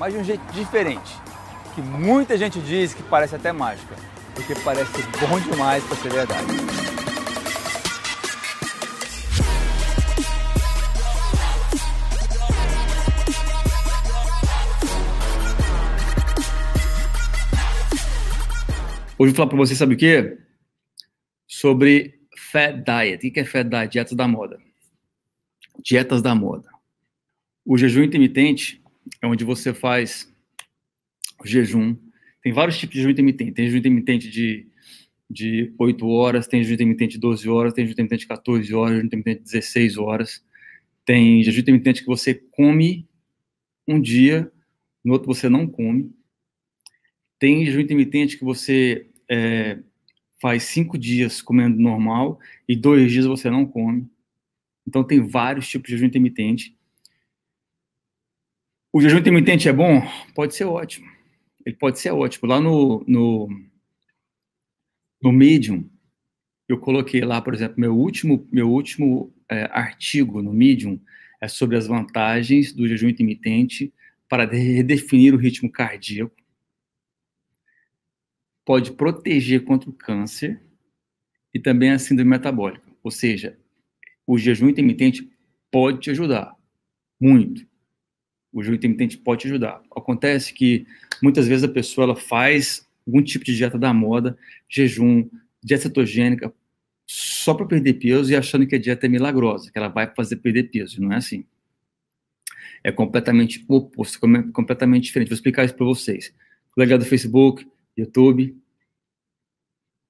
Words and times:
mas 0.00 0.14
de 0.14 0.18
um 0.18 0.24
jeito 0.24 0.42
diferente, 0.54 1.14
que 1.74 1.82
muita 1.82 2.34
gente 2.38 2.58
diz 2.58 2.94
que 2.94 3.02
parece 3.02 3.36
até 3.36 3.52
mágica, 3.52 3.94
porque 4.34 4.54
parece 4.64 4.90
bom 5.20 5.38
demais 5.38 5.84
para 5.84 5.96
ser 5.98 6.10
verdade. 6.10 6.46
Hoje 19.18 19.18
eu 19.18 19.26
vou 19.26 19.34
falar 19.34 19.48
para 19.48 19.58
você, 19.58 19.74
sabe 19.74 19.96
o 19.96 19.98
quê? 19.98 20.38
Sobre 21.46 22.22
Fat 22.50 22.76
Diet. 22.76 23.28
O 23.28 23.32
que 23.34 23.40
é 23.40 23.44
Fat 23.44 23.68
Diet? 23.68 23.92
Dietas 23.92 24.16
da 24.16 24.26
moda. 24.26 24.58
Dietas 25.84 26.22
da 26.22 26.34
moda. 26.34 26.70
O 27.66 27.76
jejum 27.76 28.02
intermitente 28.02 28.79
é 29.20 29.26
onde 29.26 29.44
você 29.44 29.72
faz 29.74 30.32
jejum. 31.44 31.96
Tem 32.42 32.52
vários 32.52 32.78
tipos 32.78 32.94
de 32.94 33.00
jejum 33.00 33.10
intermitente. 33.10 33.52
Tem 33.52 33.66
jejum 33.66 33.78
intermitente 33.78 34.30
de, 34.30 34.66
de 35.28 35.72
8 35.78 36.06
horas, 36.08 36.46
tem 36.46 36.62
jejum 36.62 36.74
intermitente 36.74 37.14
de 37.14 37.20
12 37.20 37.48
horas, 37.48 37.72
tem 37.72 37.84
jejum 37.84 37.94
intermitente 37.94 38.20
de 38.20 38.28
14 38.28 38.74
horas, 38.74 38.94
jejum 38.94 39.06
intermitente 39.06 39.38
de 39.40 39.44
16 39.44 39.98
horas. 39.98 40.44
Tem 41.04 41.42
jejum 41.42 41.60
intermitente 41.60 42.00
que 42.02 42.06
você 42.06 42.34
come 42.34 43.08
um 43.86 44.00
dia, 44.00 44.50
no 45.04 45.12
outro 45.12 45.26
você 45.26 45.48
não 45.48 45.66
come. 45.66 46.14
Tem 47.38 47.64
jejum 47.64 47.80
intermitente 47.80 48.38
que 48.38 48.44
você 48.44 49.08
é, 49.28 49.78
faz 50.40 50.64
cinco 50.64 50.96
dias 50.96 51.42
comendo 51.42 51.80
normal 51.80 52.38
e 52.68 52.74
dois 52.74 53.10
dias 53.10 53.26
você 53.26 53.50
não 53.50 53.66
come. 53.66 54.06
Então 54.86 55.04
tem 55.04 55.20
vários 55.20 55.68
tipos 55.68 55.88
de 55.88 55.96
jejum 55.96 56.06
intermitente. 56.06 56.76
O 58.92 59.00
jejum 59.00 59.18
intermitente 59.18 59.68
é 59.68 59.72
bom? 59.72 60.02
Pode 60.34 60.54
ser 60.54 60.64
ótimo. 60.64 61.08
Ele 61.64 61.76
pode 61.76 61.98
ser 61.98 62.10
ótimo. 62.10 62.48
Lá 62.48 62.60
no, 62.60 63.04
no, 63.06 63.48
no 65.22 65.32
Medium, 65.32 65.88
eu 66.68 66.78
coloquei 66.78 67.20
lá, 67.20 67.40
por 67.40 67.54
exemplo, 67.54 67.78
meu 67.78 67.96
último, 67.96 68.46
meu 68.50 68.70
último 68.70 69.32
é, 69.48 69.64
artigo 69.72 70.42
no 70.42 70.52
Medium 70.52 71.00
é 71.40 71.48
sobre 71.48 71.76
as 71.76 71.86
vantagens 71.86 72.72
do 72.72 72.86
jejum 72.88 73.08
intermitente 73.08 73.92
para 74.28 74.44
redefinir 74.44 75.34
o 75.34 75.38
ritmo 75.38 75.70
cardíaco 75.70 76.40
pode 78.70 78.92
proteger 78.92 79.64
contra 79.64 79.90
o 79.90 79.92
câncer 79.92 80.62
e 81.52 81.58
também 81.58 81.90
a 81.90 81.98
síndrome 81.98 82.30
metabólica. 82.30 82.88
Ou 83.02 83.10
seja, 83.10 83.58
o 84.24 84.38
jejum 84.38 84.68
intermitente 84.68 85.28
pode 85.72 85.98
te 85.98 86.10
ajudar 86.10 86.54
muito. 87.20 87.66
O 88.52 88.62
jejum 88.62 88.74
intermitente 88.74 89.18
pode 89.18 89.42
te 89.42 89.46
ajudar. 89.48 89.82
Acontece 89.94 90.52
que 90.52 90.86
muitas 91.22 91.46
vezes 91.46 91.64
a 91.64 91.68
pessoa 91.68 92.04
ela 92.04 92.16
faz 92.16 92.86
algum 93.06 93.22
tipo 93.22 93.44
de 93.44 93.56
dieta 93.56 93.78
da 93.78 93.92
moda, 93.92 94.36
jejum, 94.68 95.28
dieta 95.62 95.84
cetogênica, 95.84 96.52
só 97.06 97.54
para 97.54 97.66
perder 97.66 97.94
peso 97.94 98.30
e 98.30 98.36
achando 98.36 98.66
que 98.66 98.74
a 98.74 98.78
dieta 98.78 99.06
é 99.06 99.08
milagrosa, 99.08 99.70
que 99.70 99.78
ela 99.78 99.88
vai 99.88 100.12
fazer 100.14 100.36
perder 100.36 100.64
peso. 100.70 101.00
Não 101.00 101.12
é 101.12 101.16
assim. 101.16 101.44
É 102.82 102.90
completamente 102.90 103.64
oposto, 103.68 104.20
completamente 104.52 105.04
diferente. 105.04 105.28
Vou 105.28 105.34
explicar 105.34 105.64
isso 105.64 105.74
para 105.74 105.86
vocês. 105.86 106.32
Legal 106.76 106.98
do 106.98 107.04
Facebook, 107.04 107.66
YouTube, 107.96 108.56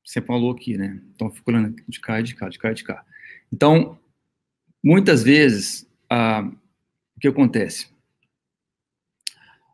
sempre 0.05 0.29
falou 0.29 0.51
aqui, 0.51 0.77
né? 0.77 1.01
Então, 1.15 1.31
fico 1.31 1.51
olhando 1.51 1.75
de 1.89 2.01
cá, 2.01 2.21
de 2.21 2.35
cá, 2.35 2.49
de 2.49 2.59
cá, 2.59 2.73
de 2.73 2.85
cá. 2.85 3.05
Então, 3.53 3.99
muitas 4.83 5.23
vezes, 5.23 5.87
ah, 6.09 6.51
o 7.17 7.21
que 7.21 7.29
acontece? 7.29 7.89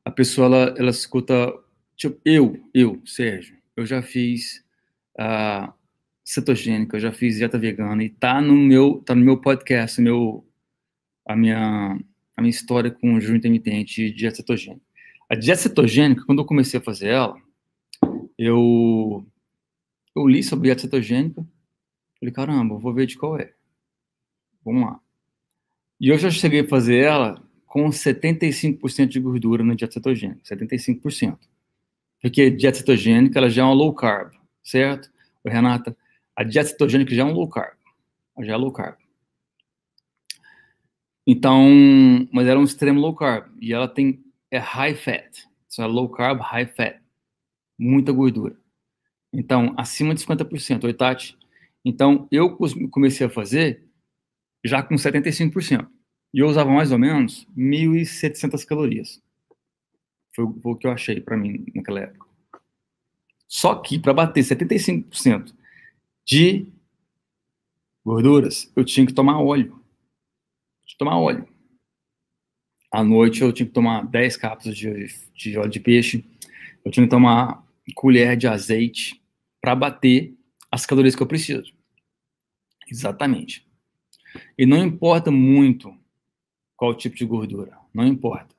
A 0.06 0.10
pessoa, 0.12 0.46
ela, 0.46 0.74
ela 0.78 0.90
escuta, 0.90 1.52
tipo, 1.96 2.16
eu, 2.24 2.62
eu, 2.72 3.02
Sérgio, 3.04 3.56
eu 3.76 3.84
já 3.84 4.00
fiz 4.00 4.64
ah, 5.18 5.74
cetogênica, 6.24 6.94
eu 6.96 7.00
já 7.00 7.10
fiz 7.10 7.38
dieta 7.38 7.58
vegana 7.58 8.04
e 8.04 8.08
tá 8.08 8.40
no 8.40 8.54
meu, 8.54 9.02
tá 9.04 9.16
no 9.16 9.24
meu 9.24 9.40
podcast, 9.40 10.00
meu, 10.00 10.46
a 11.26 11.34
minha, 11.34 11.98
a 12.36 12.40
minha 12.40 12.50
história 12.50 12.88
com 12.88 13.14
o 13.14 13.20
jejum 13.20 13.34
intermitente 13.34 14.04
e 14.04 14.12
dieta 14.12 14.36
cetogênica. 14.36 14.86
A 15.28 15.34
dieta 15.34 15.62
cetogênica, 15.62 16.24
quando 16.24 16.38
eu 16.38 16.46
comecei 16.46 16.78
a 16.78 16.84
fazer 16.84 17.08
ela, 17.08 17.36
eu, 18.38 19.26
eu 20.14 20.28
li 20.28 20.40
sobre 20.40 20.68
dieta 20.68 20.82
cetogênica, 20.82 21.44
falei, 22.20 22.32
caramba, 22.32 22.78
vou 22.78 22.94
ver 22.94 23.06
de 23.06 23.18
qual 23.18 23.40
é. 23.40 23.52
Vamos 24.64 24.82
lá. 24.82 25.00
E 26.00 26.10
eu 26.10 26.16
já 26.16 26.30
cheguei 26.30 26.60
a 26.60 26.68
fazer 26.68 26.98
ela 26.98 27.44
com 27.76 27.90
75% 27.90 29.06
de 29.06 29.20
gordura 29.20 29.62
na 29.62 29.74
dieta 29.74 29.92
cetogênica, 29.92 30.40
75%. 30.44 31.38
Porque 32.22 32.50
dieta 32.50 32.78
cetogênica, 32.78 33.38
ela 33.38 33.50
já 33.50 33.60
é 33.60 33.64
uma 33.66 33.74
low 33.74 33.94
carb, 33.94 34.32
certo? 34.64 35.10
Renata, 35.44 35.94
a 36.34 36.42
dieta 36.42 36.70
cetogênica 36.70 37.14
já 37.14 37.20
é 37.20 37.26
um 37.26 37.34
low 37.34 37.46
carb. 37.46 37.76
Já 38.40 38.54
é 38.54 38.56
low 38.56 38.72
carb. 38.72 38.96
Então, 41.26 41.68
mas 42.32 42.46
era 42.46 42.58
um 42.58 42.64
extremo 42.64 42.98
low 42.98 43.14
carb. 43.14 43.46
E 43.60 43.74
ela 43.74 43.86
tem, 43.86 44.24
é 44.50 44.56
high 44.56 44.94
fat. 44.94 45.46
Então, 45.66 45.84
é 45.84 45.88
low 45.88 46.08
carb, 46.08 46.40
high 46.40 46.64
fat 46.64 46.98
muita 47.78 48.10
gordura. 48.10 48.56
Então, 49.30 49.74
acima 49.76 50.14
de 50.14 50.24
50%. 50.24 50.84
Oi, 50.84 50.94
Tati. 50.94 51.36
Então, 51.84 52.26
eu 52.32 52.56
comecei 52.90 53.26
a 53.26 53.30
fazer 53.30 53.84
já 54.64 54.82
com 54.82 54.94
75%. 54.94 55.86
E 56.32 56.40
eu 56.40 56.46
usava 56.46 56.70
mais 56.70 56.92
ou 56.92 56.98
menos 56.98 57.46
1.700 57.56 58.64
calorias. 58.64 59.22
Foi, 60.34 60.44
o 60.44 60.76
que 60.76 60.86
eu 60.86 60.90
achei 60.90 61.20
para 61.20 61.36
mim 61.36 61.64
naquela 61.74 62.00
época. 62.00 62.26
Só 63.48 63.74
que 63.76 63.98
para 63.98 64.12
bater 64.12 64.42
75% 64.42 65.54
de 66.24 66.66
gorduras, 68.04 68.70
eu 68.76 68.84
tinha 68.84 69.06
que 69.06 69.12
tomar 69.12 69.40
óleo. 69.40 69.82
Tinha 70.84 70.94
que 70.94 70.98
tomar 70.98 71.18
óleo. 71.18 71.48
À 72.92 73.02
noite 73.02 73.42
eu 73.42 73.52
tinha 73.52 73.66
que 73.66 73.72
tomar 73.72 74.06
10 74.06 74.36
cápsulas 74.36 74.76
de, 74.76 75.06
de 75.34 75.58
óleo 75.58 75.70
de 75.70 75.80
peixe. 75.80 76.24
Eu 76.84 76.90
tinha 76.90 77.06
que 77.06 77.10
tomar 77.10 77.64
colher 77.94 78.36
de 78.36 78.46
azeite 78.46 79.22
para 79.60 79.74
bater 79.74 80.34
as 80.70 80.84
calorias 80.84 81.14
que 81.14 81.22
eu 81.22 81.26
preciso. 81.26 81.72
Exatamente. 82.88 83.66
E 84.58 84.66
não 84.66 84.84
importa 84.84 85.30
muito 85.30 85.96
qual 86.76 86.94
tipo 86.94 87.16
de 87.16 87.24
gordura, 87.24 87.78
não 87.92 88.06
importa. 88.06 88.54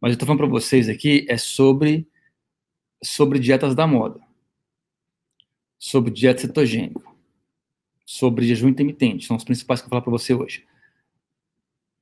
Mas 0.00 0.10
eu 0.10 0.14
estou 0.14 0.26
falando 0.26 0.40
para 0.40 0.48
vocês 0.48 0.88
aqui 0.88 1.26
é 1.28 1.36
sobre 1.36 2.06
sobre 3.02 3.38
dietas 3.38 3.74
da 3.74 3.86
moda, 3.86 4.20
sobre 5.78 6.10
dieta 6.10 6.40
cetogênica, 6.40 7.08
sobre 8.04 8.46
jejum 8.46 8.68
intermitente, 8.68 9.26
são 9.26 9.36
os 9.36 9.44
principais 9.44 9.80
que 9.80 9.86
eu 9.86 9.90
vou 9.90 9.96
falar 9.96 10.02
para 10.02 10.10
você 10.10 10.34
hoje. 10.34 10.66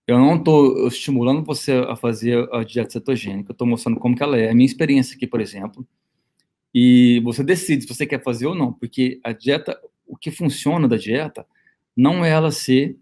Eu 0.07 0.19
não 0.19 0.37
estou 0.37 0.87
estimulando 0.87 1.45
você 1.45 1.73
a 1.73 1.97
fazer 1.97 2.49
a 2.53 2.63
dieta 2.63 2.93
cetogênica, 2.93 3.51
eu 3.51 3.53
estou 3.53 3.67
mostrando 3.67 3.99
como 3.99 4.17
que 4.17 4.23
ela 4.23 4.39
é. 4.39 4.51
A 4.51 4.55
minha 4.55 4.67
experiência 4.67 5.17
aqui, 5.17 5.27
por 5.27 5.41
exemplo, 5.41 5.87
e 6.73 7.21
você 7.25 7.43
decide 7.43 7.83
se 7.83 7.89
você 7.89 8.07
quer 8.07 8.23
fazer 8.23 8.47
ou 8.47 8.55
não, 8.55 8.73
porque 8.73 9.21
a 9.25 9.33
dieta, 9.33 9.79
o 10.07 10.17
que 10.17 10.31
funciona 10.31 10.87
da 10.87 10.97
dieta, 10.97 11.47
não 11.97 12.25
é 12.25 12.31
ela 12.31 12.51
ser 12.51 12.97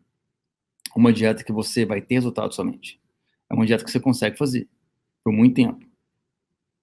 uma 1.00 1.12
dieta 1.12 1.44
que 1.44 1.52
você 1.52 1.84
vai 1.84 2.00
ter 2.00 2.14
resultado 2.14 2.54
somente. 2.54 3.00
É 3.50 3.54
uma 3.54 3.66
dieta 3.66 3.84
que 3.84 3.90
você 3.90 4.00
consegue 4.00 4.36
fazer 4.36 4.68
por 5.22 5.32
muito 5.32 5.54
tempo. 5.54 5.84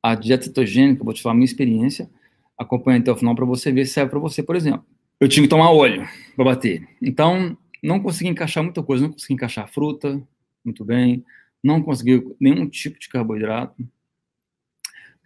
A 0.03 0.15
dieta 0.15 0.45
cetogênica, 0.45 1.03
vou 1.03 1.13
te 1.13 1.21
falar 1.21 1.33
a 1.33 1.35
minha 1.35 1.45
experiência, 1.45 2.09
acompanha 2.57 2.99
até 2.99 3.11
o 3.11 3.15
final 3.15 3.35
para 3.35 3.45
você 3.45 3.71
ver 3.71 3.85
se 3.85 3.93
serve 3.93 4.09
para 4.09 4.19
você, 4.19 4.41
por 4.41 4.55
exemplo. 4.55 4.85
Eu 5.19 5.29
tinha 5.29 5.43
que 5.43 5.49
tomar 5.49 5.71
óleo 5.71 6.07
para 6.35 6.45
bater. 6.45 6.87
Então, 7.01 7.55
não 7.83 7.99
consegui 7.99 8.29
encaixar 8.29 8.63
muita 8.63 8.81
coisa, 8.81 9.03
não 9.03 9.11
consegui 9.11 9.33
encaixar 9.33 9.71
fruta, 9.71 10.21
muito 10.63 10.83
bem, 10.83 11.23
não 11.63 11.81
consegui 11.81 12.35
nenhum 12.39 12.67
tipo 12.67 12.99
de 12.99 13.07
carboidrato, 13.07 13.75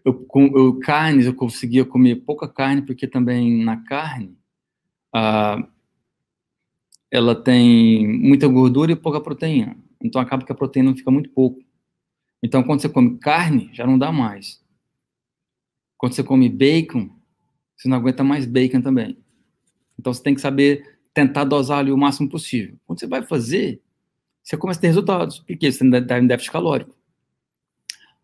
eu, 0.05 0.13
com, 0.13 0.45
eu, 0.55 0.79
carnes, 0.79 1.25
eu 1.25 1.33
conseguia 1.33 1.83
comer 1.83 2.17
pouca 2.17 2.47
carne, 2.47 2.83
porque 2.83 3.07
também 3.07 3.63
na 3.63 3.77
carne 3.77 4.37
ah, 5.11 5.67
ela 7.11 7.35
tem 7.35 8.07
muita 8.07 8.47
gordura 8.47 8.91
e 8.91 8.95
pouca 8.95 9.21
proteína. 9.21 9.77
Então 10.01 10.21
acaba 10.21 10.45
que 10.45 10.51
a 10.51 10.55
proteína 10.55 10.95
fica 10.95 11.11
muito 11.11 11.29
pouco. 11.29 11.63
Então 12.43 12.63
quando 12.63 12.81
você 12.81 12.89
come 12.89 13.17
carne, 13.17 13.69
já 13.73 13.85
não 13.85 13.97
dá 13.97 14.11
mais. 14.11 14.63
Quando 15.97 16.13
você 16.13 16.23
come 16.23 16.49
bacon, 16.49 17.09
você 17.75 17.87
não 17.87 17.97
aguenta 17.97 18.23
mais 18.23 18.45
bacon 18.45 18.81
também. 18.81 19.17
Então 19.99 20.13
você 20.13 20.21
tem 20.21 20.35
que 20.35 20.41
saber 20.41 20.99
tentar 21.13 21.45
dosar 21.45 21.79
ali 21.79 21.91
o 21.91 21.97
máximo 21.97 22.29
possível. 22.29 22.77
Quando 22.85 22.99
você 22.99 23.07
vai 23.07 23.21
fazer, 23.21 23.81
você 24.43 24.57
começa 24.57 24.79
a 24.79 24.81
ter 24.81 24.87
resultados, 24.87 25.39
porque 25.39 25.71
você 25.71 25.83
está 25.83 26.19
em 26.19 26.27
déficit 26.27 26.51
calórico. 26.51 26.95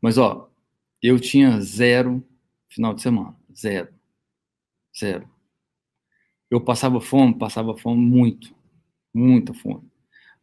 Mas, 0.01 0.18
ó, 0.18 0.51
eu 1.01 1.19
tinha 1.19 1.60
zero 1.62 2.24
final 2.69 2.94
de 2.94 3.01
semana. 3.01 3.36
Zero. 3.56 3.89
Zero. 4.98 5.28
Eu 6.50 6.60
passava 6.60 7.00
fome, 7.00 7.38
passava 7.38 7.78
fome 7.78 8.01
muito. 8.01 8.54
Muita 9.13 9.54
fome. 9.54 9.90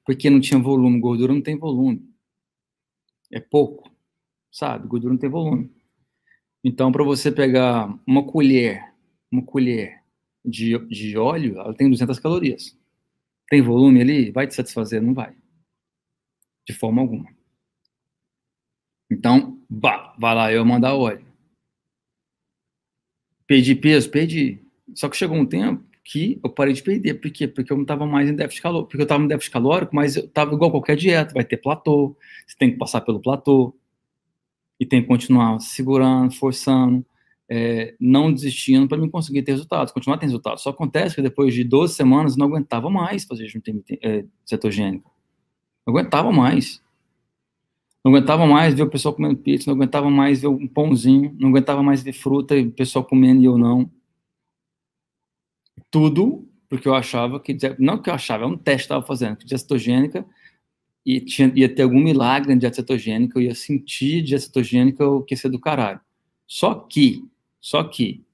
Porque 0.05 0.31
não 0.31 0.41
tinha 0.41 0.61
volume. 0.61 1.01
Gordura 1.01 1.33
não 1.33 1.43
tem 1.43 1.57
volume. 1.57 2.09
É 3.31 3.41
pouco. 3.41 3.91
sabe? 4.51 4.87
Gordura 4.87 5.13
não 5.13 5.21
tem 5.21 5.31
volume. 5.31 5.71
Então, 6.65 6.91
para 6.91 7.05
você 7.05 7.31
pegar 7.31 7.89
uma 8.07 8.27
colher, 8.27 8.95
uma 9.31 9.43
colher 9.43 10.03
de, 10.45 10.79
de 10.89 11.17
óleo, 11.17 11.59
ela 11.59 11.75
tem 11.75 11.89
200 11.89 12.19
calorias. 12.19 12.77
Tem 13.49 13.63
volume 13.63 14.01
ali? 14.01 14.31
Vai 14.31 14.47
te 14.47 14.55
satisfazer? 14.55 15.01
Não 15.01 15.15
vai. 15.15 15.37
De 16.67 16.75
forma 16.75 17.01
alguma. 17.01 17.31
Então, 19.11 19.59
bah, 19.71 20.15
vai 20.19 20.35
lá 20.35 20.53
eu 20.53 20.65
mandar 20.65 20.95
óleo. 20.95 21.27
Perdi 23.47 23.75
peso? 23.75 24.11
Perdi. 24.11 24.63
Só 24.95 25.09
que 25.09 25.17
chegou 25.17 25.37
um 25.37 25.47
tempo 25.47 25.88
que 26.11 26.41
eu 26.43 26.49
parei 26.49 26.73
de 26.73 26.83
perder. 26.83 27.21
Por 27.21 27.31
quê? 27.31 27.47
Porque 27.47 27.71
eu 27.71 27.77
não 27.77 27.83
estava 27.83 28.07
mais 28.07 28.31
em 28.31 28.35
déficit 28.35 28.63
calórico. 28.63 28.89
Porque 28.89 29.03
eu 29.03 29.05
estava 29.05 29.23
em 29.23 29.29
déficit 29.29 29.53
calórico, 29.53 29.95
mas 29.95 30.17
eu 30.17 30.25
estava 30.25 30.55
igual 30.55 30.71
qualquer 30.71 30.97
dieta. 30.97 31.35
Vai 31.35 31.45
ter 31.45 31.59
platô, 31.59 32.17
você 32.47 32.57
tem 32.59 32.71
que 32.71 32.79
passar 32.79 33.03
pelo 33.03 33.21
platô. 33.21 33.77
E 34.81 34.87
tem 34.87 35.03
que 35.03 35.09
continuar 35.09 35.61
segurando, 35.61 36.33
forçando, 36.33 37.05
é, 37.47 37.95
não 38.01 38.33
desistindo 38.33 38.89
para 38.89 38.97
mim 38.97 39.11
conseguir 39.11 39.43
ter 39.43 39.53
resultados, 39.53 39.93
continuar 39.93 40.17
tendo 40.17 40.31
resultados. 40.31 40.63
Só 40.63 40.71
acontece 40.71 41.17
que 41.17 41.21
depois 41.21 41.53
de 41.53 41.63
12 41.63 41.95
semanas 41.95 42.33
eu 42.33 42.39
não 42.39 42.47
aguentava 42.47 42.89
mais 42.89 43.25
fazer 43.25 43.47
jejum 43.47 43.61
é, 44.03 44.25
cetogênico. 44.47 45.13
Não 45.87 45.95
aguentava 45.95 46.33
mais. 46.33 46.81
Não 48.03 48.15
aguentava 48.15 48.47
mais 48.47 48.73
ver 48.73 48.85
o 48.85 48.89
pessoal 48.89 49.15
comendo 49.15 49.37
pizza, 49.37 49.69
não 49.69 49.77
aguentava 49.77 50.09
mais 50.09 50.41
ver 50.41 50.49
um 50.49 50.67
pãozinho, 50.67 51.37
não 51.39 51.51
aguentava 51.51 51.83
mais 51.83 52.03
ver 52.03 52.13
fruta 52.13 52.57
e 52.57 52.69
o 52.69 52.73
pessoal 52.73 53.05
comendo 53.05 53.43
e 53.43 53.45
eu 53.45 53.59
não. 53.59 53.91
Tudo 55.91 56.49
porque 56.69 56.87
eu 56.87 56.95
achava 56.95 57.41
que, 57.41 57.57
não 57.79 58.01
que 58.01 58.11
eu 58.11 58.15
achava, 58.15 58.45
é 58.45 58.47
um 58.47 58.57
teste 58.57 58.87
que 58.87 58.93
eu 58.93 58.99
estava 58.99 59.07
fazendo, 59.07 59.37
que 59.37 59.47
dieta 59.47 59.63
cetogênica 59.63 60.27
e 61.05 61.21
tinha, 61.21 61.51
ia 61.57 61.75
ter 61.75 61.83
algum 61.83 62.01
milagre 62.01 62.53
na 62.53 62.61
dieta 62.61 62.77
cetogênica, 62.77 63.39
eu 63.39 63.43
ia 63.43 63.55
sentir 63.55 64.23
dieta 64.23 64.45
cetogênica 64.45 65.07
o 65.07 65.23
que 65.23 65.35
ser 65.35 65.49
do 65.49 65.59
caralho. 65.59 66.01
Só 66.47 66.75
que, 66.75 67.25
só 67.61 67.83
que, 67.85 68.25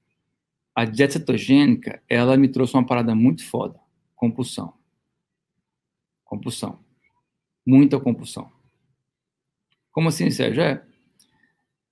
a 0.73 0.83
dieta 0.83 1.13
cetogênica, 1.13 2.03
ela 2.09 2.35
me 2.35 2.49
trouxe 2.49 2.73
uma 2.73 2.85
parada 2.85 3.15
muito 3.15 3.45
foda, 3.45 3.79
compulsão. 4.13 4.73
Compulsão. 6.25 6.79
Muita 7.65 7.97
compulsão. 7.99 8.51
Como 9.91 10.09
assim, 10.09 10.29
Sérgio? 10.29 10.61
É, 10.61 10.83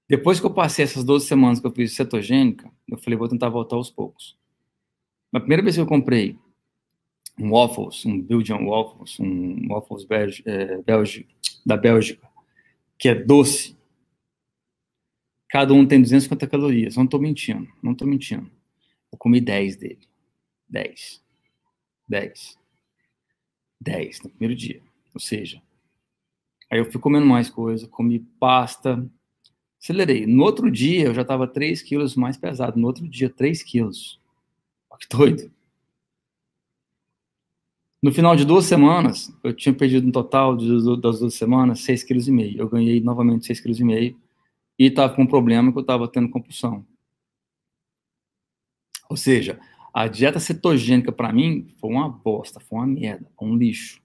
depois 0.09 0.41
que 0.41 0.45
eu 0.45 0.53
passei 0.53 0.83
essas 0.83 1.05
12 1.05 1.25
semanas 1.25 1.61
que 1.61 1.67
eu 1.67 1.71
fiz 1.71 1.93
cetogênica, 1.93 2.69
eu 2.89 2.97
falei, 2.97 3.17
vou 3.17 3.29
tentar 3.29 3.47
voltar 3.47 3.77
aos 3.77 3.89
poucos. 3.89 4.37
Na 5.33 5.39
primeira 5.39 5.63
vez 5.63 5.73
que 5.73 5.81
eu 5.81 5.87
comprei 5.87 6.37
um 7.39 7.49
waffles, 7.49 8.05
um 8.05 8.21
Belgian 8.21 8.59
waffles, 8.59 9.19
um 9.19 9.67
waffles 9.67 10.05
Belgi, 10.05 10.43
é, 10.45 10.77
da 11.65 11.75
Bélgica, 11.75 12.29
que 12.99 13.09
é 13.09 13.15
doce. 13.15 13.75
Cada 15.49 15.73
um 15.73 15.87
tem 15.87 15.99
250 15.99 16.45
calorias. 16.45 16.95
Não 16.95 17.05
estou 17.05 17.19
mentindo, 17.19 17.67
não 17.81 17.93
estou 17.93 18.07
mentindo. 18.07 18.47
Eu 19.11 19.17
comi 19.17 19.41
10 19.41 19.75
dele. 19.75 20.07
10. 20.69 21.23
10. 22.07 22.59
10 23.81 24.21
no 24.21 24.29
primeiro 24.29 24.55
dia. 24.55 24.83
Ou 25.15 25.19
seja, 25.19 25.59
aí 26.69 26.77
eu 26.77 26.91
fui 26.91 27.01
comendo 27.01 27.25
mais 27.25 27.49
coisa, 27.49 27.87
comi 27.87 28.19
pasta, 28.39 29.03
acelerei. 29.81 30.27
No 30.27 30.43
outro 30.43 30.69
dia, 30.69 31.05
eu 31.05 31.13
já 31.15 31.23
estava 31.23 31.47
3 31.47 31.81
quilos 31.81 32.15
mais 32.15 32.37
pesado. 32.37 32.79
No 32.79 32.85
outro 32.85 33.07
dia, 33.07 33.31
3 33.31 33.63
quilos. 33.63 34.21
Que 35.03 35.17
doido. 35.17 35.51
No 38.01 38.11
final 38.11 38.35
de 38.35 38.45
duas 38.45 38.65
semanas, 38.65 39.33
eu 39.43 39.53
tinha 39.53 39.73
perdido 39.73 40.05
no 40.05 40.11
total 40.11 40.57
das 40.97 41.19
duas 41.19 41.33
semanas 41.35 41.79
6,5 41.79 42.25
kg. 42.25 42.59
Eu 42.59 42.69
ganhei 42.69 42.99
novamente 42.99 43.47
6,5 43.53 43.77
kg 43.77 44.15
e 44.77 44.85
estava 44.85 45.13
com 45.13 45.23
um 45.23 45.27
problema 45.27 45.71
que 45.71 45.77
eu 45.77 45.81
estava 45.81 46.07
tendo 46.07 46.29
compulsão. 46.29 46.85
Ou 49.09 49.15
seja, 49.15 49.59
a 49.93 50.07
dieta 50.07 50.39
cetogênica 50.39 51.11
para 51.11 51.31
mim 51.31 51.73
foi 51.79 51.91
uma 51.91 52.09
bosta, 52.09 52.59
foi 52.59 52.79
uma 52.79 52.87
merda, 52.87 53.29
foi 53.37 53.47
um 53.47 53.55
lixo. 53.55 54.01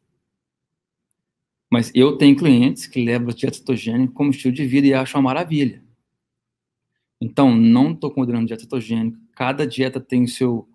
Mas 1.71 1.91
eu 1.95 2.17
tenho 2.17 2.37
clientes 2.37 2.87
que 2.87 3.05
levam 3.05 3.31
a 3.31 3.33
dieta 3.33 3.57
cetogênica 3.57 4.13
como 4.13 4.31
estilo 4.31 4.55
de 4.55 4.67
vida 4.67 4.87
e 4.87 4.95
acham 4.95 5.21
uma 5.21 5.31
maravilha. 5.31 5.83
Então, 7.21 7.55
não 7.55 7.93
estou 7.93 8.11
considerando 8.11 8.47
dieta 8.47 8.63
cetogênica. 8.63 9.19
Cada 9.35 9.67
dieta 9.67 10.01
tem 10.01 10.27
seu, 10.27 10.69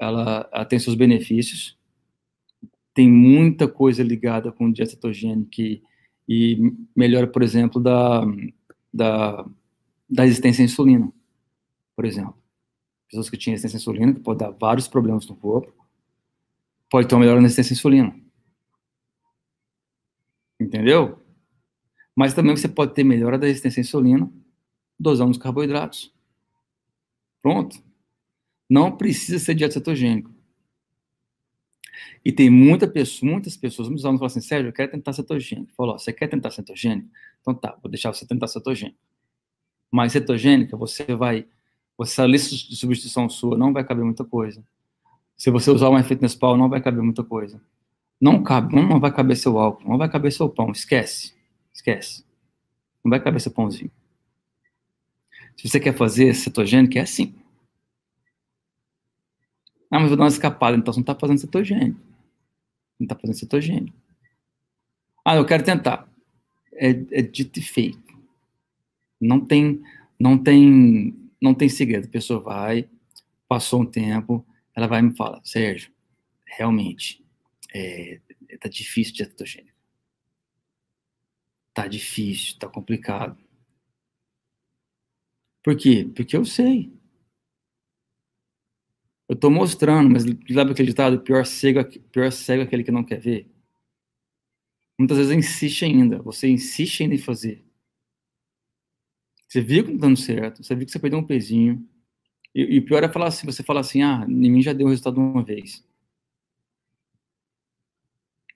ela, 0.00 0.48
ela 0.52 0.64
tem 0.64 0.78
seus 0.78 0.94
benefícios 0.94 1.78
tem 2.98 3.08
muita 3.08 3.68
coisa 3.68 4.02
ligada 4.02 4.50
com 4.50 4.72
dieta 4.72 4.90
cetogênica 4.90 5.62
e, 5.62 5.80
e 6.28 6.58
melhora, 6.96 7.28
por 7.28 7.44
exemplo, 7.44 7.80
da, 7.80 8.22
da, 8.92 9.48
da 10.10 10.24
resistência 10.24 10.62
à 10.62 10.64
insulina, 10.64 11.12
por 11.94 12.04
exemplo. 12.04 12.34
Pessoas 13.08 13.30
que 13.30 13.36
tinham 13.36 13.52
resistência 13.52 13.76
à 13.76 13.80
insulina, 13.80 14.12
que 14.12 14.18
pode 14.18 14.40
dar 14.40 14.50
vários 14.50 14.88
problemas 14.88 15.28
no 15.28 15.36
corpo, 15.36 15.72
pode 16.90 17.06
ter 17.06 17.14
uma 17.14 17.20
melhora 17.20 17.40
na 17.40 17.46
resistência 17.46 17.72
à 17.72 17.76
insulina. 17.76 18.20
Entendeu? 20.60 21.24
Mas 22.16 22.34
também 22.34 22.56
você 22.56 22.66
pode 22.66 22.94
ter 22.94 23.04
melhora 23.04 23.38
da 23.38 23.46
resistência 23.46 23.78
à 23.78 23.82
insulina 23.82 24.28
dosando 24.98 25.30
os 25.30 25.38
carboidratos. 25.38 26.12
Pronto. 27.40 27.80
Não 28.68 28.96
precisa 28.96 29.38
ser 29.38 29.54
dieta 29.54 29.74
cetogênica. 29.74 30.30
E 32.24 32.32
tem 32.32 32.50
muita 32.50 32.86
pessoa, 32.86 33.30
muitas 33.30 33.56
pessoas, 33.56 33.88
muitos 33.88 34.04
alunos 34.04 34.18
falam 34.18 34.26
assim, 34.26 34.40
Sérgio, 34.40 34.68
eu 34.68 34.72
quero 34.72 34.90
tentar 34.90 35.12
cetogênico. 35.12 35.72
Falou, 35.74 35.98
você 35.98 36.12
quer 36.12 36.28
tentar 36.28 36.50
cetogênico? 36.50 37.08
Então 37.40 37.54
tá, 37.54 37.76
vou 37.82 37.90
deixar 37.90 38.12
você 38.12 38.26
tentar 38.26 38.48
cetogênico. 38.48 38.98
Mas 39.90 40.12
cetogênica, 40.12 40.76
você 40.76 41.04
vai, 41.14 41.46
essa 42.00 42.26
lista 42.26 42.54
de 42.54 42.76
substituição 42.76 43.28
sua 43.28 43.56
não 43.56 43.72
vai 43.72 43.84
caber 43.84 44.04
muita 44.04 44.24
coisa. 44.24 44.62
Se 45.36 45.50
você 45.50 45.70
usar 45.70 45.88
uma 45.88 46.02
fitness 46.02 46.34
pal, 46.34 46.56
não 46.56 46.68
vai 46.68 46.80
caber 46.80 47.02
muita 47.02 47.24
coisa. 47.24 47.60
Não 48.20 48.42
cabe, 48.42 48.74
não 48.74 48.98
vai 48.98 49.12
caber 49.12 49.36
seu 49.36 49.58
álcool, 49.58 49.88
não 49.88 49.96
vai 49.96 50.10
caber 50.10 50.32
seu 50.32 50.48
pão, 50.48 50.72
esquece, 50.72 51.32
esquece. 51.72 52.24
Não 53.04 53.10
vai 53.10 53.20
caber 53.20 53.40
seu 53.40 53.52
pãozinho. 53.52 53.90
Se 55.56 55.68
você 55.68 55.78
quer 55.78 55.96
fazer 55.96 56.34
cetogênico, 56.34 56.98
é 56.98 57.02
assim. 57.02 57.34
Ah, 59.90 59.98
mas 59.98 60.08
vou 60.08 60.16
dar 60.16 60.24
uma 60.24 60.28
escapada, 60.28 60.76
então 60.76 60.92
você 60.92 60.98
não 60.98 61.02
está 61.02 61.14
fazendo 61.14 61.38
cetogênico. 61.38 62.00
Não 62.98 63.04
está 63.04 63.14
fazendo 63.14 63.36
cetogênico. 63.36 63.96
Ah, 65.24 65.36
eu 65.36 65.46
quero 65.46 65.64
tentar. 65.64 66.08
É, 66.72 66.90
é 66.90 67.22
dito 67.22 67.58
e 67.58 67.62
feito. 67.62 68.16
Não 69.20 69.44
tem, 69.44 69.82
não 70.18 70.38
tem, 70.42 71.14
não 71.40 71.54
tem 71.54 71.68
segredo. 71.68 72.06
A 72.06 72.10
pessoa 72.10 72.40
vai, 72.40 72.88
passou 73.48 73.82
um 73.82 73.86
tempo, 73.86 74.46
ela 74.74 74.86
vai 74.86 75.00
e 75.00 75.02
me 75.02 75.16
fala, 75.16 75.40
Sérgio, 75.44 75.90
realmente, 76.46 77.24
é, 77.74 78.20
tá 78.60 78.68
difícil 78.68 79.14
de 79.14 79.24
cetogênico. 79.24 79.76
Tá 81.74 81.86
difícil, 81.86 82.58
tá 82.58 82.68
complicado. 82.68 83.36
Por 85.62 85.76
quê? 85.76 86.10
Porque 86.14 86.36
eu 86.36 86.44
sei. 86.44 86.92
Eu 89.28 89.34
estou 89.34 89.50
mostrando, 89.50 90.08
mas 90.08 90.24
sabe 90.24 90.72
aquele 90.72 90.88
ditado? 90.88 91.20
Pior 91.20 91.44
cego, 91.44 91.84
pior 92.10 92.32
cego 92.32 92.62
é 92.62 92.64
aquele 92.64 92.82
que 92.82 92.90
não 92.90 93.04
quer 93.04 93.20
ver. 93.20 93.46
Muitas 94.98 95.18
vezes 95.18 95.36
insiste 95.36 95.84
ainda. 95.84 96.22
Você 96.22 96.48
insiste 96.48 97.02
ainda 97.02 97.14
em 97.14 97.18
fazer. 97.18 97.62
Você 99.46 99.60
viu 99.60 99.84
que 99.84 99.90
não 99.90 99.98
tá 99.98 100.06
dando 100.06 100.18
certo. 100.18 100.62
Você 100.62 100.74
viu 100.74 100.86
que 100.86 100.92
você 100.92 100.98
perdeu 100.98 101.18
um 101.18 101.26
pezinho. 101.26 101.86
E, 102.54 102.78
o 102.78 102.84
pior 102.84 103.04
é 103.04 103.08
falar 103.08 103.26
assim, 103.26 103.46
você 103.46 103.62
fala 103.62 103.80
assim, 103.80 104.02
ah, 104.02 104.24
em 104.26 104.50
mim 104.50 104.62
já 104.62 104.72
deu 104.72 104.88
resultado 104.88 105.20
uma 105.20 105.44
vez. 105.44 105.86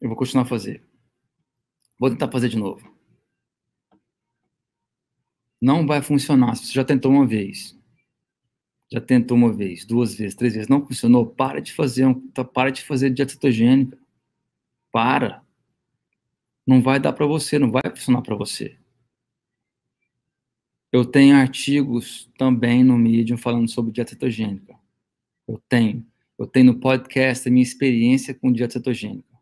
Eu 0.01 0.09
vou 0.09 0.17
continuar 0.17 0.45
a 0.45 0.49
fazer. 0.49 0.83
Vou 1.99 2.11
tentar 2.11 2.33
fazer 2.33 2.49
de 2.49 2.57
novo. 2.57 2.91
Não 5.61 5.87
vai 5.87 6.03
funcionar 6.03 6.57
se 6.57 6.67
você 6.67 6.73
já 6.73 6.85
tentou 6.85 7.13
uma 7.13 7.27
vez 7.27 7.79
já 8.93 9.01
tentou 9.01 9.39
uma 9.39 9.51
vez, 9.51 9.87
duas 9.87 10.15
vezes, 10.15 10.35
três 10.35 10.53
vezes, 10.53 10.69
não 10.69 10.87
funcionou, 10.87 11.25
para 11.25 11.63
de 11.63 11.73
fazer, 11.73 12.05
tá, 12.35 12.45
para 12.45 12.69
de 12.69 12.83
fazer 12.83 13.09
dieta 13.09 13.33
cetogênica. 13.33 13.99
Para. 14.93 15.43
Não 16.67 16.83
vai 16.83 17.01
dar 17.01 17.15
para 17.15 17.25
você, 17.25 17.59
não 17.59 17.71
vai 17.71 17.81
funcionar 17.89 18.21
para 18.21 18.37
você. 18.37 18.77
Eu 20.93 21.07
tenho 21.07 21.35
artigos 21.35 22.31
também 22.37 22.85
no 22.85 22.99
Medium 22.99 23.39
falando 23.39 23.67
sobre 23.67 23.93
dieta 23.93 24.11
cetogênica. 24.11 24.79
Eu 25.49 25.59
tenho. 25.71 26.07
Eu 26.39 26.47
tenho 26.47 26.67
no 26.67 26.79
podcast 26.79 27.49
a 27.49 27.51
minha 27.51 27.63
experiência 27.63 28.35
com 28.35 28.53
dieta 28.53 28.75
cetogênica. 28.75 29.39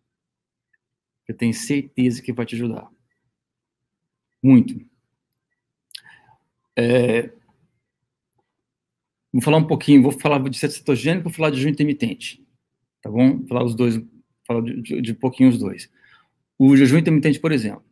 Eu 1.27 1.37
tenho 1.37 1.53
certeza 1.53 2.23
que 2.23 2.33
vai 2.33 2.47
te 2.47 2.55
ajudar. 2.55 2.89
Muito. 4.41 4.81
É, 6.77 7.33
Vou 9.33 9.43
falar 9.43 9.59
um 9.59 9.67
pouquinho, 9.67 10.03
vou 10.03 10.13
falar 10.13 10.39
de 10.49 10.59
cetogênico, 10.59 11.25
vou 11.25 11.33
falar 11.33 11.51
de 11.51 11.57
jejum 11.59 11.71
intermitente, 11.71 12.45
tá 13.03 13.11
bom? 13.11 13.39
Vou 13.39 13.49
falar 13.49 13.65
os 13.65 13.75
dois, 13.75 14.01
falar 14.47 14.63
de, 14.63 14.83
de, 14.83 15.01
de 15.03 15.15
pouquinho 15.15 15.49
os 15.51 15.59
dois. 15.59 15.91
O 16.59 16.77
jejum 16.77 16.99
intermitente, 16.99 17.41
por 17.41 17.53
exemplo, 17.53 17.85